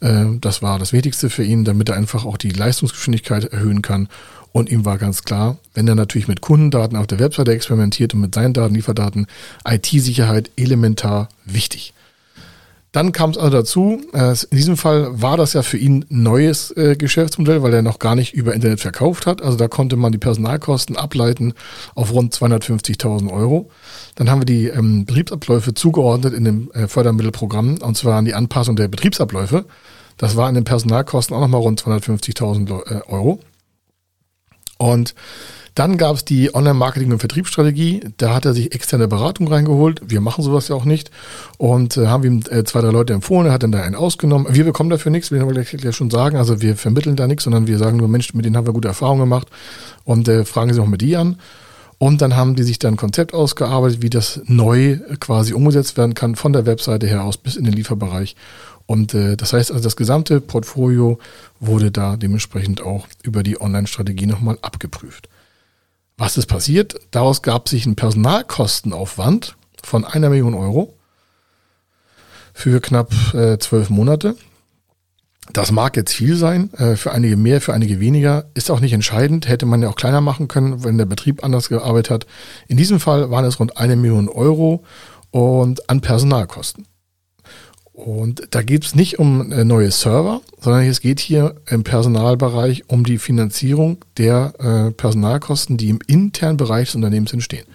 Äh, 0.01 0.27
das 0.41 0.63
war 0.63 0.79
das 0.79 0.93
Wichtigste 0.93 1.31
für 1.31 1.45
ihn, 1.45 1.65
damit 1.65 1.89
er 1.89 1.97
einfach 1.97 2.25
auch 2.25 2.37
die 2.37 2.51
Leistungsgeschwindigkeit 2.51 3.45
erhöhen 3.45 3.83
kann. 3.83 4.09
Und 4.53 4.71
ihm 4.71 4.85
war 4.85 4.99
ganz 4.99 5.25
klar, 5.25 5.57
wenn 5.75 5.89
er 5.89 5.97
natürlich 5.97 6.29
mit 6.29 6.41
Kundendaten 6.41 6.97
auf 6.97 7.09
der 7.09 7.19
Webseite 7.19 7.53
experimentiert 7.53 8.15
und 8.15 8.21
mit 8.21 8.35
seinen 8.35 8.53
Daten, 8.53 8.75
Lieferdaten, 8.75 9.27
IT-Sicherheit 9.67 10.51
elementar 10.57 11.29
wichtig. 11.45 11.93
Dann 12.95 13.11
kam 13.11 13.31
es 13.31 13.39
also 13.39 13.51
dazu, 13.51 14.01
äh, 14.13 14.37
in 14.51 14.57
diesem 14.57 14.77
Fall 14.77 15.21
war 15.21 15.37
das 15.37 15.53
ja 15.53 15.63
für 15.63 15.77
ihn 15.77 16.05
ein 16.09 16.23
neues 16.23 16.71
äh, 16.77 16.95
Geschäftsmodell, 16.95 17.61
weil 17.61 17.75
er 17.75 17.83
noch 17.83 17.99
gar 17.99 18.15
nicht 18.15 18.35
über 18.35 18.55
Internet 18.55 18.79
verkauft 18.79 19.27
hat. 19.27 19.43
Also 19.43 19.59
da 19.59 19.67
konnte 19.67 19.97
man 19.97 20.13
die 20.13 20.19
Personalkosten 20.19 20.97
ableiten 20.97 21.55
auf 21.97 22.13
rund 22.13 22.33
250.000 22.33 23.33
Euro. 23.33 23.69
Dann 24.15 24.31
haben 24.31 24.43
wir 24.43 24.47
die 24.47 24.69
ähm, 24.69 25.07
Betriebsabläufe 25.07 25.75
zugeordnet 25.75 26.35
in 26.35 26.45
dem 26.45 26.71
äh, 26.71 26.87
Fördermittelprogramm, 26.87 27.79
und 27.79 27.97
zwar 27.97 28.17
an 28.17 28.27
die 28.27 28.35
Anpassung 28.35 28.77
der 28.77 28.87
Betriebsabläufe. 28.87 29.65
Das 30.17 30.37
war 30.37 30.49
in 30.49 30.55
den 30.55 30.63
Personalkosten 30.63 31.35
auch 31.35 31.41
nochmal 31.41 31.63
rund 31.63 31.83
250.000 31.83 33.09
Euro. 33.09 33.41
Und 34.79 35.17
dann 35.75 35.99
gab 35.99 36.17
es 36.17 36.25
die 36.25 36.55
Online-Marketing- 36.55 37.11
und 37.11 37.19
Vertriebsstrategie. 37.19 38.01
Da 38.17 38.35
hat 38.35 38.45
er 38.45 38.55
sich 38.55 38.75
externe 38.75 39.09
Beratung 39.09 39.49
reingeholt. 39.49 40.03
Wir 40.07 40.21
machen 40.21 40.45
sowas 40.45 40.69
ja 40.69 40.77
auch 40.77 40.85
nicht. 40.85 41.11
Und 41.59 41.97
äh, 41.97 42.07
haben 42.07 42.23
ihm 42.23 42.43
äh, 42.49 42.63
zwei, 42.63 42.81
drei 42.81 42.91
Leute 42.91 43.13
empfohlen. 43.13 43.49
Er 43.49 43.53
hat 43.53 43.65
dann 43.65 43.73
da 43.73 43.83
einen 43.83 43.97
ausgenommen. 43.97 44.55
Wir 44.55 44.65
bekommen 44.65 44.91
dafür 44.91 45.11
nichts, 45.11 45.33
will 45.33 45.59
ich 45.59 45.83
ja 45.83 45.93
schon 45.93 46.11
sagen. 46.11 46.37
Also 46.37 46.63
wir 46.63 46.77
vermitteln 46.77 47.17
da 47.17 47.27
nichts, 47.27 47.45
sondern 47.45 47.67
wir 47.67 47.79
sagen 47.79 47.97
nur, 47.97 48.07
Mensch, 48.07 48.35
mit 48.35 48.45
denen 48.45 48.57
haben 48.57 48.67
wir 48.67 48.73
gute 48.73 48.89
Erfahrungen 48.89 49.21
gemacht. 49.21 49.49
Und 50.05 50.29
äh, 50.29 50.45
fragen 50.45 50.73
sie 50.73 50.81
auch 50.81 50.87
mit 50.87 51.01
die 51.01 51.17
an. 51.17 51.41
Und 51.99 52.23
dann 52.23 52.37
haben 52.37 52.55
die 52.55 52.63
sich 52.63 52.79
dann 52.79 52.95
ein 52.95 52.97
Konzept 52.97 53.35
ausgearbeitet, 53.35 54.03
wie 54.03 54.11
das 54.11 54.41
neu 54.45 54.99
quasi 55.19 55.55
umgesetzt 55.55 55.97
werden 55.97 56.15
kann, 56.15 56.37
von 56.37 56.53
der 56.53 56.67
Webseite 56.67 57.07
her 57.07 57.25
aus 57.25 57.37
bis 57.37 57.57
in 57.57 57.65
den 57.65 57.73
Lieferbereich. 57.73 58.37
Und 58.87 59.15
äh, 59.15 59.37
das 59.37 59.53
heißt 59.53 59.73
also, 59.73 59.83
das 59.83 59.97
gesamte 59.97 60.41
Portfolio 60.41 61.19
wurde 61.59 61.91
da 61.91 62.17
dementsprechend 62.17 62.81
auch 62.83 63.09
über 63.23 63.43
die 63.43 63.61
Online-Strategie 63.61 64.27
nochmal 64.27 64.59
abgeprüft. 64.63 65.29
Was 66.17 66.37
ist 66.37 66.47
passiert? 66.47 66.95
Daraus 67.11 67.43
gab 67.43 67.69
sich 67.69 67.87
ein 67.87 67.97
Personalkostenaufwand 67.97 69.57
von 69.83 70.05
einer 70.05 70.31
Million 70.31 70.55
Euro 70.55 70.95
für 72.53 72.81
knapp 72.81 73.13
äh, 73.35 73.59
zwölf 73.59 73.91
Monate. 73.91 74.37
Das 75.53 75.73
mag 75.73 75.97
jetzt 75.97 76.15
viel 76.15 76.37
sein, 76.37 76.73
äh, 76.75 76.97
für 76.97 77.13
einige 77.13 77.37
mehr, 77.37 77.61
für 77.61 77.75
einige 77.75 78.01
weniger, 78.01 78.47
ist 78.55 78.71
auch 78.71 78.81
nicht 78.81 78.93
entscheidend, 78.93 79.49
hätte 79.49 79.67
man 79.67 79.83
ja 79.83 79.91
auch 79.91 79.97
kleiner 79.97 80.21
machen 80.21 80.49
können, 80.49 80.85
wenn 80.85 80.97
der 80.97 81.05
Betrieb 81.05 81.45
anders 81.45 81.69
gearbeitet 81.69 82.11
hat. 82.11 82.27
In 82.69 82.77
diesem 82.77 82.99
Fall 83.01 83.31
waren 83.31 83.45
es 83.45 83.61
rund 83.61 83.77
eine 83.77 83.97
Million 83.97 84.29
Euro 84.29 84.85
und 85.33 85.91
an 85.91 86.01
Personalkosten. 86.01 86.87
Und 87.95 88.49
da 88.51 88.63
geht 88.63 88.85
es 88.85 88.97
nicht 88.97 89.21
um 89.21 89.53
äh, 89.53 89.65
neue 89.65 89.93
Server, 89.93 90.41
sondern 90.59 90.83
es 90.83 91.01
geht 91.01 91.21
hier 91.21 91.55
im 91.71 91.85
Personalbereich 91.85 92.85
um 92.89 93.05
die 93.05 93.19
Finanzierung 93.19 94.05
der 94.19 94.53
äh, 94.59 94.91
Personalkosten, 94.91 95.77
die 95.77 95.91
im 95.91 96.01
internen 96.09 96.57
Bereich 96.57 96.89
des 96.89 96.97
Unternehmens 96.97 97.33
entstehen. 97.33 97.67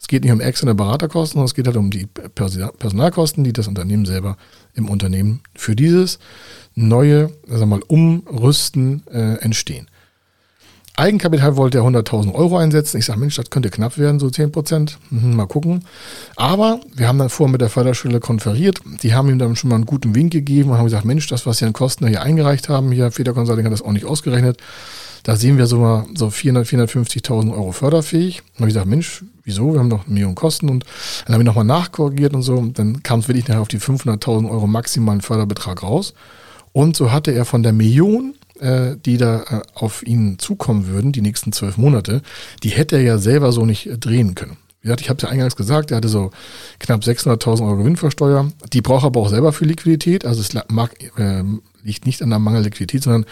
Es 0.00 0.08
geht 0.08 0.24
nicht 0.24 0.32
um 0.32 0.40
externe 0.40 0.74
Beraterkosten, 0.74 1.34
sondern 1.34 1.46
es 1.46 1.54
geht 1.54 1.66
halt 1.66 1.76
um 1.76 1.90
die 1.90 2.06
Personalkosten, 2.06 3.44
die 3.44 3.52
das 3.52 3.68
Unternehmen 3.68 4.04
selber 4.04 4.36
im 4.74 4.88
Unternehmen 4.88 5.42
für 5.54 5.76
dieses 5.76 6.18
neue, 6.74 7.30
sagen 7.46 7.60
wir 7.60 7.66
mal, 7.66 7.82
Umrüsten 7.86 9.04
äh, 9.12 9.34
entstehen. 9.40 9.88
Eigenkapital 10.98 11.56
wollte 11.56 11.78
er 11.78 11.84
100.000 11.84 12.34
Euro 12.34 12.58
einsetzen. 12.58 12.98
Ich 12.98 13.04
sage, 13.04 13.20
Mensch, 13.20 13.36
das 13.36 13.50
könnte 13.50 13.70
knapp 13.70 13.98
werden, 13.98 14.18
so 14.18 14.30
10 14.30 14.50
Prozent. 14.50 14.98
Mhm, 15.10 15.36
mal 15.36 15.46
gucken. 15.46 15.84
Aber 16.34 16.80
wir 16.92 17.06
haben 17.06 17.18
dann 17.18 17.28
vorher 17.28 17.52
mit 17.52 17.60
der 17.60 17.68
Förderschule 17.68 18.18
konferiert. 18.18 18.80
Die 19.04 19.14
haben 19.14 19.28
ihm 19.28 19.38
dann 19.38 19.54
schon 19.54 19.70
mal 19.70 19.76
einen 19.76 19.86
guten 19.86 20.16
Wink 20.16 20.32
gegeben 20.32 20.70
und 20.70 20.78
haben 20.78 20.86
gesagt, 20.86 21.04
Mensch, 21.04 21.28
das, 21.28 21.46
was 21.46 21.58
Sie 21.58 21.66
an 21.66 21.72
Kosten 21.72 22.08
hier 22.08 22.22
eingereicht 22.22 22.68
haben, 22.68 22.90
hier 22.90 23.12
Feder 23.12 23.32
Consulting 23.32 23.64
hat 23.64 23.72
das 23.72 23.82
auch 23.82 23.92
nicht 23.92 24.06
ausgerechnet. 24.06 24.58
Da 25.22 25.36
sehen 25.36 25.56
wir 25.56 25.66
so 25.66 25.78
mal 25.78 26.04
so 26.16 26.30
400, 26.30 26.66
450.000 26.66 27.52
Euro 27.52 27.70
förderfähig. 27.70 28.42
Dann 28.54 28.62
habe 28.62 28.68
ich 28.70 28.74
gesagt, 28.74 28.88
Mensch, 28.88 29.22
wieso? 29.44 29.74
Wir 29.74 29.78
haben 29.78 29.88
noch 29.88 30.06
eine 30.06 30.14
Million 30.14 30.34
Kosten. 30.34 30.68
Und 30.68 30.84
dann 31.26 31.34
habe 31.34 31.44
ich 31.44 31.46
nochmal 31.46 31.64
nachkorrigiert 31.64 32.34
und 32.34 32.42
so. 32.42 32.54
Und 32.54 32.76
dann 32.80 33.04
kam 33.04 33.20
es 33.20 33.28
wirklich 33.28 33.46
nachher 33.46 33.60
auf 33.60 33.68
die 33.68 33.78
500.000 33.78 34.50
Euro 34.50 34.66
maximalen 34.66 35.20
Förderbetrag 35.20 35.80
raus. 35.84 36.14
Und 36.72 36.96
so 36.96 37.12
hatte 37.12 37.30
er 37.30 37.44
von 37.44 37.62
der 37.62 37.72
Million 37.72 38.34
äh, 38.60 38.96
die 38.96 39.16
da 39.16 39.42
äh, 39.42 39.62
auf 39.74 40.06
ihn 40.06 40.38
zukommen 40.38 40.86
würden, 40.86 41.12
die 41.12 41.20
nächsten 41.20 41.52
zwölf 41.52 41.76
Monate, 41.76 42.22
die 42.62 42.70
hätte 42.70 42.96
er 42.96 43.02
ja 43.02 43.18
selber 43.18 43.52
so 43.52 43.64
nicht 43.64 43.86
äh, 43.86 43.98
drehen 43.98 44.34
können. 44.34 44.56
Wie 44.80 44.86
gesagt, 44.86 45.00
ich 45.00 45.08
habe 45.08 45.16
es 45.16 45.22
ja 45.22 45.28
eingangs 45.28 45.56
gesagt, 45.56 45.90
er 45.90 45.96
hatte 45.96 46.08
so 46.08 46.30
knapp 46.78 47.02
600.000 47.02 47.62
Euro 47.66 47.78
Gewinnversteuer. 47.78 48.52
Die 48.72 48.80
braucht 48.80 49.04
er 49.04 49.08
aber 49.08 49.20
auch 49.20 49.28
selber 49.28 49.52
für 49.52 49.64
Liquidität. 49.64 50.24
Also 50.24 50.40
es 50.40 50.50
mag, 50.68 50.92
äh, 51.18 51.42
liegt 51.82 52.06
nicht 52.06 52.22
an 52.22 52.30
der 52.30 52.38
Mangel 52.38 52.62
Liquidität, 52.62 53.02
sondern 53.02 53.26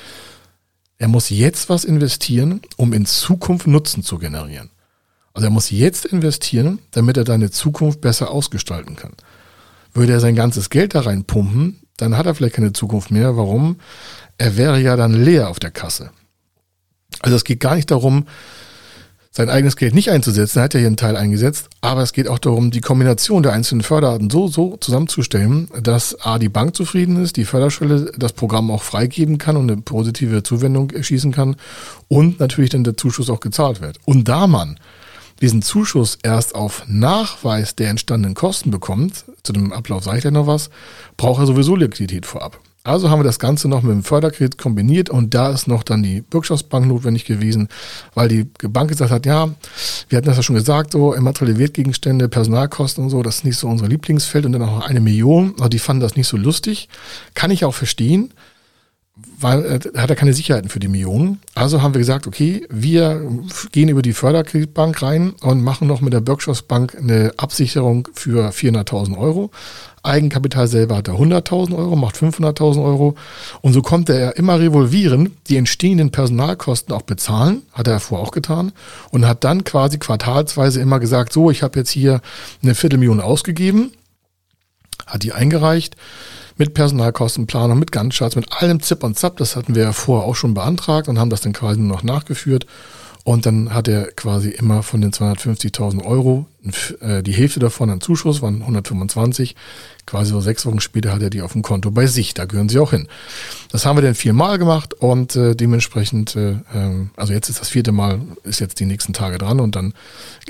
er 0.99 1.09
muss 1.09 1.31
jetzt 1.31 1.69
was 1.69 1.85
investieren, 1.85 2.63
um 2.77 2.93
in 2.93 3.07
Zukunft 3.07 3.67
Nutzen 3.67 4.03
zu 4.03 4.19
generieren. 4.19 4.71
Also 5.35 5.49
er 5.49 5.51
muss 5.51 5.71
jetzt 5.71 6.07
investieren, 6.07 6.79
damit 6.93 7.17
er 7.17 7.25
deine 7.25 7.51
Zukunft 7.51 8.01
besser 8.01 8.31
ausgestalten 8.31 8.97
kann. 8.97 9.13
Würde 9.93 10.15
er 10.15 10.21
sein 10.21 10.35
ganzes 10.35 10.71
Geld 10.71 10.95
da 10.95 11.01
reinpumpen, 11.01 11.83
dann 11.97 12.17
hat 12.17 12.27
er 12.27 12.35
vielleicht 12.35 12.57
keine 12.57 12.73
Zukunft 12.73 13.11
mehr. 13.11 13.37
Warum? 13.37 13.77
er 14.39 14.57
wäre 14.57 14.81
ja 14.81 14.97
dann 14.97 15.13
leer 15.13 15.49
auf 15.49 15.59
der 15.59 15.71
Kasse. 15.71 16.11
Also 17.21 17.37
es 17.37 17.45
geht 17.45 17.61
gar 17.61 17.77
nicht 17.77 17.91
darum, 17.91 18.27
sein 19.31 19.51
eigenes 19.51 19.77
Geld 19.77 19.95
nicht 19.95 20.11
einzusetzen, 20.11 20.59
er 20.59 20.65
hat 20.65 20.75
ja 20.75 20.81
hier 20.81 20.87
einen 20.87 20.97
Teil 20.97 21.15
eingesetzt, 21.15 21.69
aber 21.83 22.03
es 22.03 22.15
geht 22.15 22.27
auch 22.27 22.39
darum, 22.39 22.71
die 22.71 22.81
Kombination 22.81 23.43
der 23.43 23.53
einzelnen 23.53 23.83
Förderarten 23.83 24.31
so, 24.31 24.49
so 24.49 24.79
zusammenzustellen, 24.79 25.69
dass 25.83 26.19
A, 26.23 26.39
die 26.39 26.49
Bank 26.49 26.75
zufrieden 26.75 27.23
ist, 27.23 27.37
die 27.37 27.45
Förderschwelle 27.45 28.13
das 28.17 28.33
Programm 28.33 28.71
auch 28.71 28.83
freigeben 28.83 29.37
kann 29.37 29.59
und 29.59 29.71
eine 29.71 29.83
positive 29.83 30.43
Zuwendung 30.43 30.91
erschießen 30.91 31.33
kann 31.33 31.57
und 32.09 32.41
natürlich 32.41 32.71
dann 32.71 32.85
der 32.85 32.97
Zuschuss 32.97 33.29
auch 33.29 33.41
gezahlt 33.41 33.83
wird. 33.83 33.99
Und 34.07 34.27
da 34.27 34.47
man 34.47 34.79
diesen 35.41 35.63
Zuschuss 35.63 36.19
erst 36.23 36.55
auf 36.55 36.85
Nachweis 36.87 37.77
der 37.77 37.91
entstandenen 37.91 38.35
Kosten 38.35 38.71
bekommt, 38.71 39.25
zu 39.43 39.53
dem 39.53 39.73
Ablauf 39.73 40.05
sage 40.05 40.19
ich 40.19 40.23
gleich 40.23 40.33
noch 40.33 40.47
was, 40.47 40.71
braucht 41.17 41.41
er 41.41 41.47
sowieso 41.47 41.77
Liquidität 41.77 42.27
vorab. 42.27 42.61
Also 42.87 43.11
haben 43.11 43.19
wir 43.19 43.25
das 43.25 43.41
Ganze 43.41 43.69
noch 43.69 43.83
mit 43.83 43.91
dem 43.91 44.05
Förderkredit 44.05 44.59
kombiniert 44.59 45.11
und 45.11 45.35
da 45.35 45.51
ist 45.51 45.67
noch 45.67 45.83
dann 45.83 46.05
die 46.05 46.21
Bürgschaftsbank 46.21 46.87
notwendig 46.87 47.25
gewesen, 47.25 47.69
weil 48.15 48.29
die 48.29 48.45
Bank 48.69 48.89
gesagt 48.89 49.11
hat, 49.11 49.27
ja, 49.27 49.49
wir 50.09 50.17
hatten 50.17 50.29
das 50.29 50.37
ja 50.37 50.43
schon 50.45 50.55
gesagt, 50.55 50.93
so 50.93 51.13
immaterielle 51.13 51.59
Wertgegenstände, 51.59 52.29
Personalkosten 52.29 53.03
und 53.03 53.11
so, 53.11 53.25
das 53.25 53.39
ist 53.39 53.45
nicht 53.45 53.59
so 53.59 53.67
unser 53.67 53.89
Lieblingsfeld 53.89 54.47
und 54.47 54.53
dann 54.53 54.63
auch 54.63 54.87
eine 54.87 55.01
Million, 55.01 55.55
aber 55.59 55.69
die 55.69 55.81
fanden 55.81 56.03
das 56.03 56.15
nicht 56.15 56.29
so 56.29 56.37
lustig. 56.37 56.89
Kann 57.35 57.51
ich 57.51 57.65
auch 57.65 57.75
verstehen, 57.75 58.33
weil 59.17 59.65
äh, 59.65 59.99
hat 59.99 60.11
er 60.11 60.17
keine 60.17 60.35
Sicherheiten 60.35 60.69
für 60.69 60.79
die 60.79 60.89
Millionen. 60.89 61.41
Also 61.55 61.83
haben 61.83 61.95
wir 61.95 61.99
gesagt, 61.99 62.27
okay, 62.27 62.67
wir 62.69 63.23
gehen 63.73 63.89
über 63.89 64.03
die 64.03 64.13
Förderkreditbank 64.13 65.03
rein 65.03 65.33
und 65.41 65.63
machen 65.63 65.89
noch 65.89 66.03
mit 66.03 66.13
der 66.13 66.21
Bürgschaftsbank 66.21 66.95
eine 66.97 67.33
Absicherung 67.39 68.09
für 68.15 68.51
400.000 68.51 69.17
Euro. 69.17 69.51
Eigenkapital 70.03 70.69
selber 70.69 70.97
hat 70.97 71.09
er 71.09 71.15
100.000 71.15 71.75
Euro, 71.77 71.97
macht 71.97 72.17
500.000 72.17 72.85
Euro. 72.85 73.17
Und 73.63 73.73
so 73.73 73.83
konnte 73.83 74.13
er 74.13 74.37
immer 74.37 74.61
revolvieren, 74.61 75.37
die 75.49 75.57
entstehenden 75.57 76.13
Personalkosten 76.13 76.95
auch 76.95 77.03
bezahlen, 77.03 77.63
hat 77.73 77.89
er 77.89 78.01
vorher 78.01 78.27
auch 78.27 78.33
getan. 78.33 78.73
Und 79.11 79.27
hat 79.27 79.45
dann 79.45 79.65
quasi 79.65 79.99
quartalsweise 79.99 80.81
immer 80.81 81.01
gesagt, 81.01 81.33
so, 81.33 81.51
ich 81.51 81.63
habe 81.63 81.79
jetzt 81.79 81.91
hier 81.91 82.21
eine 82.63 82.75
Viertelmillion 82.75 83.21
ausgegeben, 83.21 83.93
hat 85.07 85.23
die 85.23 85.33
eingereicht 85.33 85.97
mit 86.57 86.75
Personalkostenplanung, 86.75 87.79
mit 87.79 87.93
Gantt-Charts, 87.93 88.37
mit 88.37 88.53
allem 88.53 88.81
Zip 88.81 89.03
und 89.03 89.19
Zap. 89.19 89.37
Das 89.37 89.57
hatten 89.57 89.75
wir 89.75 89.83
ja 89.83 89.93
vorher 89.93 90.27
auch 90.27 90.37
schon 90.37 90.55
beantragt 90.55 91.09
und 91.09 91.19
haben 91.19 91.31
das 91.31 91.43
dann 91.43 91.53
quasi 91.53 91.81
nur 91.81 91.89
noch 91.89 92.03
nachgeführt. 92.03 92.67
Und 93.25 93.45
dann 93.45 93.75
hat 93.75 93.89
er 93.89 94.13
quasi 94.13 94.51
immer 94.51 94.85
von 94.85 95.01
den 95.01 95.11
250.000 95.11 96.05
Euro 96.05 96.47
äh, 97.01 97.25
die 97.25 97.33
Hälfte 97.33 97.59
davon 97.59 97.91
an 97.91 98.01
Zuschuss, 98.01 98.41
waren 98.41 98.63
125. 98.63 99.57
Quasi 100.07 100.31
so 100.31 100.41
sechs 100.41 100.65
Wochen 100.67 100.81
später 100.81 101.13
hat 101.13 101.21
er 101.21 101.31
die 101.31 101.43
auf 101.43 101.53
dem 101.53 101.63
Konto 101.63 101.91
bei 101.91 102.07
sich. 102.07 102.33
Da 102.33 102.45
gehören 102.45 102.69
sie 102.69 102.79
auch 102.79 102.91
hin. 102.91 103.09
Das 103.73 103.85
haben 103.85 103.97
wir 103.97 104.03
dann 104.03 104.15
viermal 104.15 104.57
gemacht 104.57 104.95
und 104.95 105.35
äh, 105.35 105.57
dementsprechend, 105.57 106.37
äh, 106.37 106.57
ähm, 106.73 107.11
also 107.17 107.33
jetzt 107.33 107.49
ist 107.49 107.61
das 107.61 107.69
vierte 107.69 107.91
Mal, 107.91 108.21
ist 108.45 108.61
jetzt 108.61 108.79
die 108.79 108.87
nächsten 108.87 109.13
Tage 109.13 109.39
dran 109.39 109.59
und 109.59 109.75
dann 109.75 109.95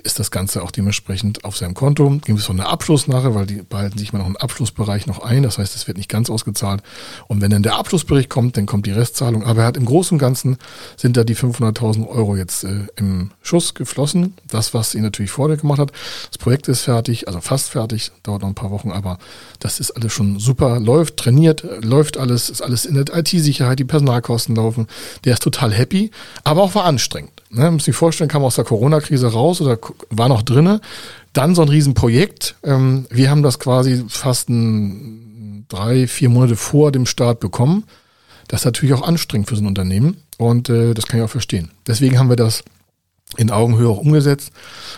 ist 0.02 0.18
das 0.18 0.30
Ganze 0.30 0.62
auch 0.62 0.70
dementsprechend 0.70 1.44
auf 1.44 1.56
seinem 1.56 1.72
Konto. 1.72 2.10
Gibt 2.24 2.38
es 2.38 2.48
noch 2.48 2.54
eine 2.54 2.66
Abschluss 2.66 3.08
nachher, 3.08 3.34
weil 3.34 3.46
die 3.46 3.62
behalten 3.62 3.98
sich 3.98 4.12
mal 4.12 4.18
noch 4.18 4.26
einen 4.26 4.36
Abschlussbereich 4.36 5.06
noch 5.06 5.20
ein. 5.20 5.42
Das 5.42 5.56
heißt, 5.56 5.74
es 5.74 5.86
wird 5.86 5.96
nicht 5.96 6.10
ganz 6.10 6.28
ausgezahlt. 6.28 6.82
Und 7.26 7.40
wenn 7.40 7.50
dann 7.50 7.62
der 7.62 7.76
Abschlussbericht 7.76 8.28
kommt, 8.28 8.58
dann 8.58 8.66
kommt 8.66 8.84
die 8.84 8.92
Restzahlung. 8.92 9.42
Aber 9.42 9.62
er 9.62 9.66
hat 9.68 9.76
im 9.78 9.86
Großen 9.86 10.16
und 10.16 10.18
Ganzen 10.18 10.58
sind 10.96 11.16
da 11.16 11.24
die 11.24 11.34
500.000 11.34 12.06
Euro 12.06 12.36
jetzt 12.36 12.64
äh, 12.64 12.86
im 12.96 13.30
Schuss 13.40 13.72
geflossen. 13.74 14.34
Das, 14.48 14.74
was 14.74 14.94
ihn 14.94 15.02
natürlich 15.02 15.30
vorher 15.30 15.56
gemacht 15.56 15.78
hat. 15.78 15.92
Das 16.30 16.38
Projekt 16.38 16.68
ist 16.68 16.82
fertig, 16.82 17.26
also 17.26 17.40
fast 17.40 17.70
fertig, 17.70 18.12
dauert 18.22 18.42
noch 18.42 18.48
ein 18.48 18.54
paar 18.54 18.70
Wochen, 18.70 18.92
aber 18.92 19.18
das 19.60 19.80
ist 19.80 19.92
alles 19.92 20.12
schon 20.12 20.38
super, 20.38 20.80
läuft, 20.80 21.16
trainiert, 21.16 21.64
läuft 21.82 22.16
alles, 22.16 22.50
ist 22.50 22.62
alles 22.62 22.84
in 22.84 22.94
der 22.94 23.16
IT-Sicherheit, 23.16 23.78
die 23.78 23.84
Personalkosten 23.84 24.54
laufen. 24.54 24.86
Der 25.24 25.34
ist 25.34 25.42
total 25.42 25.72
happy, 25.72 26.10
aber 26.44 26.62
auch 26.62 26.74
war 26.74 26.84
anstrengend. 26.84 27.32
Ne? 27.50 27.70
Muss 27.70 27.84
sich 27.84 27.96
vorstellen, 27.96 28.28
kam 28.28 28.44
aus 28.44 28.56
der 28.56 28.64
Corona-Krise 28.64 29.28
raus 29.28 29.60
oder 29.60 29.78
war 30.10 30.28
noch 30.28 30.42
drinne. 30.42 30.80
Dann 31.32 31.54
so 31.54 31.62
ein 31.62 31.68
Riesenprojekt. 31.68 32.56
Ähm, 32.62 33.06
wir 33.10 33.30
haben 33.30 33.42
das 33.42 33.58
quasi 33.58 34.04
fast 34.08 34.48
ein, 34.48 35.64
drei, 35.68 36.06
vier 36.06 36.28
Monate 36.28 36.56
vor 36.56 36.92
dem 36.92 37.06
Start 37.06 37.40
bekommen. 37.40 37.84
Das 38.48 38.60
ist 38.60 38.64
natürlich 38.66 38.94
auch 38.94 39.02
anstrengend 39.02 39.48
für 39.48 39.56
so 39.56 39.62
ein 39.62 39.66
Unternehmen 39.66 40.18
und 40.38 40.68
äh, 40.68 40.94
das 40.94 41.06
kann 41.06 41.18
ich 41.18 41.24
auch 41.24 41.30
verstehen. 41.30 41.70
Deswegen 41.86 42.18
haben 42.18 42.28
wir 42.28 42.36
das 42.36 42.62
in 43.36 43.50
Augenhöhe 43.50 43.88
auch 43.88 43.98
umgesetzt 43.98 44.52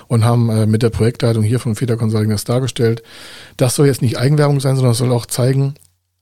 und 0.07 0.25
haben 0.25 0.51
äh, 0.51 0.67
mit 0.67 0.83
der 0.83 0.91
Projektleitung 0.91 1.43
hier 1.43 1.61
von 1.61 1.75
Feder 1.75 1.97
Consulting 1.97 2.31
das 2.31 2.45
dargestellt. 2.45 3.03
Das 3.57 3.75
soll 3.75 3.87
jetzt 3.87 4.03
nicht 4.03 4.19
Eigenwerbung 4.19 4.61
sein, 4.61 4.77
sondern 4.77 4.95
soll 4.95 5.13
auch 5.13 5.27
zeigen, 5.27 5.75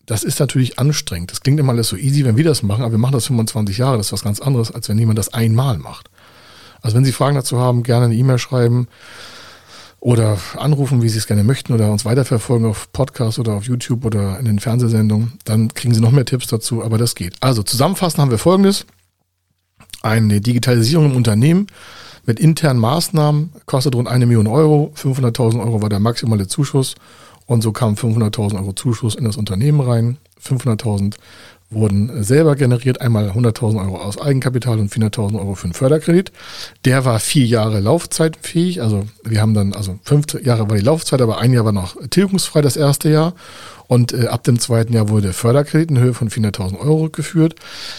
das 0.06 0.22
ist 0.22 0.38
natürlich 0.38 0.78
anstrengend. 0.78 1.32
Das 1.32 1.40
klingt 1.40 1.58
immer 1.58 1.72
alles 1.72 1.88
so 1.88 1.96
easy, 1.96 2.24
wenn 2.24 2.36
wir 2.36 2.44
das 2.44 2.62
machen, 2.62 2.82
aber 2.82 2.92
wir 2.92 2.98
machen 2.98 3.12
das 3.12 3.26
25 3.26 3.78
Jahre. 3.78 3.96
Das 3.96 4.06
ist 4.06 4.12
was 4.12 4.22
ganz 4.22 4.40
anderes, 4.40 4.70
als 4.70 4.88
wenn 4.88 4.98
jemand 4.98 5.18
das 5.18 5.34
einmal 5.34 5.78
macht. 5.78 6.08
Also 6.80 6.96
wenn 6.96 7.04
Sie 7.04 7.12
Fragen 7.12 7.34
dazu 7.34 7.58
haben, 7.58 7.82
gerne 7.82 8.06
eine 8.06 8.14
E-Mail 8.14 8.38
schreiben 8.38 8.86
oder 9.98 10.38
anrufen, 10.56 11.02
wie 11.02 11.08
Sie 11.08 11.18
es 11.18 11.26
gerne 11.26 11.42
möchten 11.42 11.72
oder 11.72 11.90
uns 11.90 12.04
weiterverfolgen 12.04 12.68
auf 12.68 12.92
Podcast 12.92 13.40
oder 13.40 13.54
auf 13.54 13.64
YouTube 13.64 14.04
oder 14.04 14.38
in 14.38 14.44
den 14.44 14.60
Fernsehsendungen. 14.60 15.32
Dann 15.44 15.74
kriegen 15.74 15.92
Sie 15.92 16.00
noch 16.00 16.12
mehr 16.12 16.24
Tipps 16.24 16.46
dazu, 16.46 16.84
aber 16.84 16.98
das 16.98 17.16
geht. 17.16 17.34
Also 17.40 17.64
zusammenfassend 17.64 18.20
haben 18.20 18.30
wir 18.30 18.38
Folgendes. 18.38 18.86
Eine 20.06 20.40
Digitalisierung 20.40 21.06
im 21.06 21.16
Unternehmen 21.16 21.66
mit 22.26 22.38
internen 22.38 22.78
Maßnahmen 22.78 23.50
kostet 23.66 23.96
rund 23.96 24.06
eine 24.06 24.26
Million 24.26 24.46
Euro. 24.46 24.92
500.000 24.94 25.60
Euro 25.60 25.82
war 25.82 25.88
der 25.88 25.98
maximale 25.98 26.46
Zuschuss 26.46 26.94
und 27.46 27.60
so 27.60 27.72
kamen 27.72 27.96
500.000 27.96 28.54
Euro 28.54 28.72
Zuschuss 28.72 29.16
in 29.16 29.24
das 29.24 29.36
Unternehmen 29.36 29.80
rein. 29.80 30.18
500.000 30.40 31.16
wurden 31.70 32.22
selber 32.22 32.54
generiert, 32.54 33.00
einmal 33.00 33.30
100.000 33.30 33.80
Euro 33.80 33.96
aus 33.96 34.20
Eigenkapital 34.20 34.78
und 34.78 34.92
400.000 34.92 35.38
Euro 35.38 35.54
für 35.54 35.64
einen 35.64 35.74
Förderkredit. 35.74 36.30
Der 36.84 37.04
war 37.04 37.18
vier 37.18 37.46
Jahre 37.46 37.80
laufzeitfähig, 37.80 38.82
also 38.82 39.06
wir 39.24 39.40
haben 39.40 39.54
dann, 39.54 39.72
also 39.72 39.98
fünf 40.04 40.26
Jahre 40.44 40.68
war 40.68 40.76
die 40.76 40.84
Laufzeit, 40.84 41.20
aber 41.20 41.38
ein 41.38 41.52
Jahr 41.52 41.64
war 41.64 41.72
noch 41.72 41.96
tilgungsfrei 42.08 42.62
das 42.62 42.76
erste 42.76 43.10
Jahr. 43.10 43.34
Und 43.88 44.12
äh, 44.12 44.26
ab 44.26 44.44
dem 44.44 44.58
zweiten 44.58 44.92
Jahr 44.92 45.08
wurde 45.08 45.22
der 45.22 45.32
Förderkredit 45.32 45.90
in 45.90 45.98
Höhe 45.98 46.14
von 46.14 46.28
400.000 46.28 46.78
Euro 46.78 47.02
rückgeführt. 47.02 47.54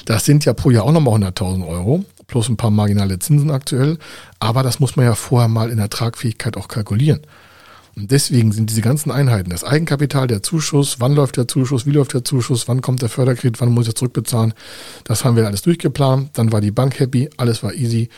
Das 0.05 0.25
sind 0.25 0.45
ja 0.45 0.53
pro 0.53 0.69
Jahr 0.69 0.83
auch 0.83 0.91
nochmal 0.91 1.21
100.000 1.21 1.65
Euro, 1.67 2.03
plus 2.27 2.49
ein 2.49 2.57
paar 2.57 2.71
marginale 2.71 3.19
Zinsen 3.19 3.51
aktuell. 3.51 3.97
Aber 4.39 4.63
das 4.63 4.79
muss 4.79 4.95
man 4.95 5.05
ja 5.05 5.15
vorher 5.15 5.47
mal 5.47 5.69
in 5.69 5.77
der 5.77 5.89
Tragfähigkeit 5.89 6.57
auch 6.57 6.67
kalkulieren. 6.67 7.21
Und 7.97 8.11
deswegen 8.11 8.51
sind 8.51 8.69
diese 8.69 8.81
ganzen 8.81 9.09
Einheiten, 9.09 9.49
das 9.49 9.63
Eigenkapital, 9.63 10.27
der 10.27 10.43
Zuschuss, 10.43 10.99
wann 10.99 11.15
läuft 11.15 11.35
der 11.35 11.47
Zuschuss, 11.47 11.87
wie 11.87 11.91
läuft 11.91 12.13
der 12.13 12.23
Zuschuss, 12.23 12.67
wann 12.67 12.81
kommt 12.81 13.01
der 13.01 13.09
Förderkredit, 13.09 13.59
wann 13.59 13.71
muss 13.71 13.87
ich 13.87 13.95
zurückbezahlen, 13.95 14.53
das 15.03 15.25
haben 15.25 15.35
wir 15.35 15.47
alles 15.47 15.63
durchgeplant. 15.63 16.29
Dann 16.33 16.51
war 16.51 16.61
die 16.61 16.69
Bank 16.69 16.99
happy, 16.99 17.27
alles 17.37 17.63
war 17.63 17.73
easy. 17.73 18.09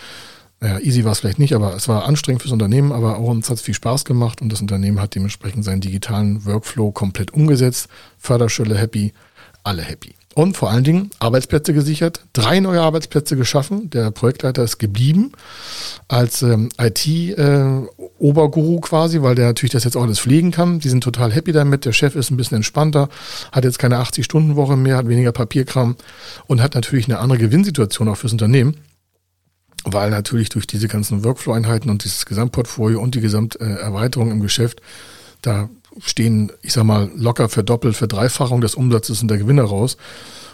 Naja, 0.60 0.80
easy 0.80 1.06
war 1.06 1.14
es 1.14 1.20
vielleicht 1.20 1.40
nicht, 1.40 1.56
aber 1.56 1.74
es 1.74 1.88
war 1.88 2.04
anstrengend 2.04 2.42
fürs 2.42 2.52
Unternehmen, 2.52 2.92
aber 2.92 3.20
auch 3.20 3.30
uns 3.30 3.50
hat 3.50 3.56
es 3.56 3.62
viel 3.62 3.74
Spaß 3.74 4.04
gemacht 4.04 4.42
und 4.42 4.52
das 4.52 4.60
Unternehmen 4.60 5.00
hat 5.00 5.16
dementsprechend 5.16 5.64
seinen 5.64 5.80
digitalen 5.80 6.46
Workflow 6.46 6.92
komplett 6.92 7.34
umgesetzt. 7.34 7.88
Förderschule 8.18 8.78
happy, 8.78 9.14
alle 9.64 9.82
happy. 9.82 10.14
Und 10.36 10.58
vor 10.58 10.70
allen 10.70 10.84
Dingen 10.84 11.12
Arbeitsplätze 11.20 11.74
gesichert, 11.74 12.26
drei 12.34 12.60
neue 12.60 12.82
Arbeitsplätze 12.82 13.36
geschaffen. 13.36 13.90
Der 13.90 14.12
Projektleiter 14.12 14.64
ist 14.64 14.78
geblieben 14.78 15.32
als 16.08 16.42
ähm, 16.42 16.70
IT-Oberguru 16.78 17.88
äh, 17.88 18.09
quasi, 18.82 19.22
weil 19.22 19.36
der 19.36 19.48
natürlich 19.48 19.72
das 19.72 19.84
jetzt 19.84 19.96
auch 19.96 20.04
alles 20.04 20.20
pflegen 20.20 20.52
kann. 20.52 20.80
Die 20.80 20.90
sind 20.90 21.04
total 21.04 21.32
happy 21.32 21.52
damit. 21.52 21.86
Der 21.86 21.94
Chef 21.94 22.16
ist 22.16 22.32
ein 22.32 22.38
bisschen 22.38 22.58
entspannter, 22.58 23.10
hat 23.52 23.64
jetzt 23.64 23.80
keine 23.80 23.98
80-Stunden-Woche 23.98 24.78
mehr, 24.78 24.98
hat 24.98 25.08
weniger 25.08 25.32
Papierkram 25.32 25.96
und 26.48 26.62
hat 26.62 26.76
natürlich 26.76 27.08
eine 27.08 27.20
andere 27.20 27.40
Gewinnsituation 27.40 28.08
auch 28.08 28.18
fürs 28.18 28.34
Unternehmen 28.34 28.76
weil 29.86 30.10
natürlich 30.10 30.50
durch 30.50 30.68
diese 30.68 30.88
ganzen 30.88 31.24
Workflow-Einheiten 31.24 31.90
und 31.90 32.04
dieses 32.04 32.26
Gesamtportfolio 32.26 33.00
und 33.00 33.16
die 33.16 33.22
Gesamterweiterung 33.22 34.30
im 34.30 34.42
Geschäft, 34.42 34.82
da 35.42 35.70
stehen, 36.00 36.52
ich 36.62 36.74
sag 36.74 36.84
mal, 36.84 37.10
locker 37.16 37.50
verdoppelt, 37.50 37.96
verdreifachung 37.96 38.62
des 38.62 38.76
Umsatzes 38.76 39.22
und 39.22 39.30
der 39.30 39.38
Gewinne 39.38 39.64
raus. 39.64 39.98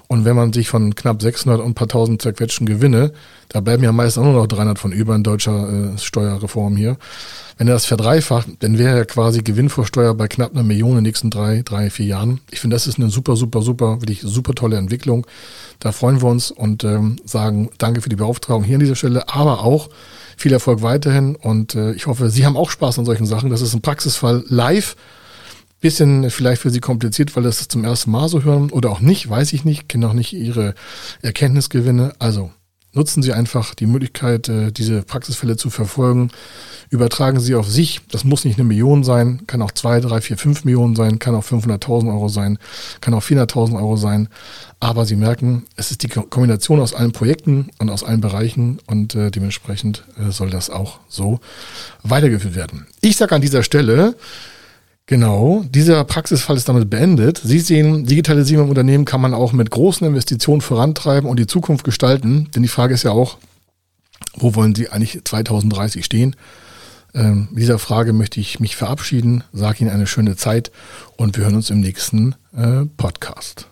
Und 0.08 0.26
wenn 0.26 0.36
man 0.36 0.54
sich 0.54 0.70
von 0.70 0.96
knapp 0.96 1.22
600 1.22 1.60
und 1.60 1.68
ein 1.68 1.74
paar 1.74 1.88
tausend 1.88 2.22
zerquetschten 2.22 2.66
Gewinne, 2.66 3.12
da 3.50 3.60
bleiben 3.60 3.84
ja 3.84 3.92
meist 3.92 4.18
auch 4.18 4.24
nur 4.24 4.34
noch 4.34 4.48
300 4.48 4.78
von 4.78 4.92
über 4.92 5.16
in 5.16 5.24
deutscher 5.24 5.94
äh, 5.94 5.98
Steuerreform 5.98 6.76
hier. 6.76 6.98
Wenn 7.58 7.68
er 7.68 7.74
das 7.74 7.86
verdreifacht, 7.86 8.48
dann 8.60 8.78
wäre 8.78 8.98
er 8.98 9.06
quasi 9.06 9.42
Gewinn 9.42 9.70
vor 9.70 9.86
Steuer 9.86 10.14
bei 10.14 10.28
knapp 10.28 10.52
einer 10.52 10.64
Million 10.64 10.92
in 10.92 10.96
den 10.98 11.04
nächsten 11.04 11.30
drei, 11.30 11.62
drei, 11.64 11.90
vier 11.90 12.06
Jahren. 12.06 12.42
Ich 12.52 12.60
finde, 12.60 12.76
das 12.76 12.86
ist 12.86 13.00
eine 13.00 13.10
super, 13.10 13.36
super, 13.36 13.62
super, 13.62 14.02
wirklich 14.02 14.22
super 14.22 14.54
tolle 14.54 14.78
Entwicklung. 14.78 15.26
Da 15.80 15.92
freuen 15.92 16.22
wir 16.22 16.28
uns 16.28 16.52
und 16.52 16.84
ähm, 16.84 17.16
sagen 17.26 17.70
Danke 17.78 18.02
für 18.02 18.10
die 18.10 18.18
Beauftragung 18.18 18.64
hier 18.64 18.76
an 18.76 18.82
dieser 18.82 18.96
Stelle, 18.96 19.30
aber 19.30 19.64
auch 19.64 19.90
viel 20.38 20.52
Erfolg 20.52 20.82
weiterhin 20.82 21.36
und 21.36 21.76
äh, 21.76 21.94
ich 21.94 22.08
hoffe, 22.08 22.30
Sie 22.30 22.46
haben 22.46 22.58
auch 22.58 22.70
Spaß 22.70 23.00
an 23.00 23.06
solchen 23.06 23.26
Sachen. 23.26 23.50
Das 23.50 23.62
ist 23.62 23.74
ein 23.74 23.82
Praxisfall 23.82 24.44
live 24.50 24.98
Bisschen 25.86 26.32
vielleicht 26.32 26.64
für 26.64 26.72
Sie 26.72 26.80
kompliziert, 26.80 27.36
weil 27.36 27.44
das, 27.44 27.60
das 27.60 27.68
zum 27.68 27.84
ersten 27.84 28.10
Mal 28.10 28.28
so 28.28 28.42
hören 28.42 28.72
oder 28.72 28.90
auch 28.90 29.02
nicht, 29.02 29.30
weiß 29.30 29.54
ich 29.54 29.66
nicht, 29.66 29.88
kenne 29.88 30.10
auch 30.10 30.14
nicht 30.14 30.34
Ihre 30.34 30.74
Erkenntnisgewinne. 31.22 32.14
Also 32.18 32.50
nutzen 32.94 33.22
Sie 33.22 33.34
einfach 33.34 33.76
die 33.76 33.86
Möglichkeit, 33.86 34.50
äh, 34.50 34.72
diese 34.72 35.04
Praxisfälle 35.04 35.58
zu 35.58 35.70
verfolgen. 35.70 36.32
Übertragen 36.90 37.40
Sie 37.40 37.54
auf 37.54 37.70
sich. 37.70 38.02
Das 38.10 38.24
muss 38.24 38.46
nicht 38.46 38.58
eine 38.58 38.68
Million 38.68 39.04
sein, 39.04 39.46
kann 39.46 39.62
auch 39.62 39.70
zwei, 39.74 40.00
drei, 40.00 40.22
vier, 40.22 40.40
fünf 40.40 40.66
Millionen 40.66 40.96
sein, 40.96 41.20
kann 41.20 41.36
auch 41.36 41.44
500.000 41.44 42.12
Euro 42.12 42.30
sein, 42.30 42.58
kann 43.00 43.14
auch 43.14 43.22
400.000 43.22 43.78
Euro 43.78 43.96
sein. 43.96 44.28
Aber 44.80 45.06
Sie 45.06 45.16
merken, 45.16 45.68
es 45.76 45.92
ist 45.92 46.02
die 46.02 46.08
Kombination 46.08 46.80
aus 46.80 46.96
allen 46.96 47.12
Projekten 47.12 47.70
und 47.78 47.92
aus 47.92 48.04
allen 48.04 48.22
Bereichen 48.22 48.80
und 48.88 49.14
äh, 49.14 49.30
dementsprechend 49.30 50.04
äh, 50.18 50.32
soll 50.32 50.50
das 50.50 50.72
auch 50.72 50.98
so 51.10 51.42
weitergeführt 52.02 52.56
werden. 52.56 52.88
Ich 53.02 53.18
sage 53.18 53.36
an 53.36 53.42
dieser 53.42 53.62
Stelle, 53.62 54.16
Genau, 55.08 55.64
dieser 55.70 56.04
Praxisfall 56.04 56.58
ist 56.58 56.68
damit 56.68 56.90
beendet. 56.90 57.40
Sie 57.44 57.60
sehen, 57.60 58.06
Digitalisierung 58.06 58.66
im 58.66 58.70
Unternehmen 58.70 59.06
kann 59.06 59.22
man 59.22 59.36
auch 59.36 59.54
mit 59.54 59.70
großen 59.70 60.06
Investitionen 60.06 60.62
vorantreiben 60.62 61.30
und 61.30 61.38
die 61.38 61.46
Zukunft 61.46 61.84
gestalten. 61.84 62.50
Denn 62.56 62.64
die 62.64 62.70
Frage 62.70 62.96
ist 62.96 63.04
ja 63.04 63.12
auch, 63.12 63.38
wo 64.36 64.56
wollen 64.56 64.74
Sie 64.74 64.90
eigentlich 64.90 65.24
2030 65.24 66.04
stehen? 66.04 66.36
Ähm, 67.14 67.50
dieser 67.52 67.78
Frage 67.78 68.14
möchte 68.14 68.40
ich 68.40 68.60
mich 68.60 68.76
verabschieden, 68.76 69.44
sage 69.54 69.80
Ihnen 69.82 69.92
eine 69.92 70.08
schöne 70.08 70.36
Zeit 70.36 70.72
und 71.18 71.38
wir 71.38 71.44
hören 71.46 71.56
uns 71.56 71.70
im 71.70 71.82
nächsten 71.82 72.36
äh, 72.58 72.86
Podcast. 72.98 73.68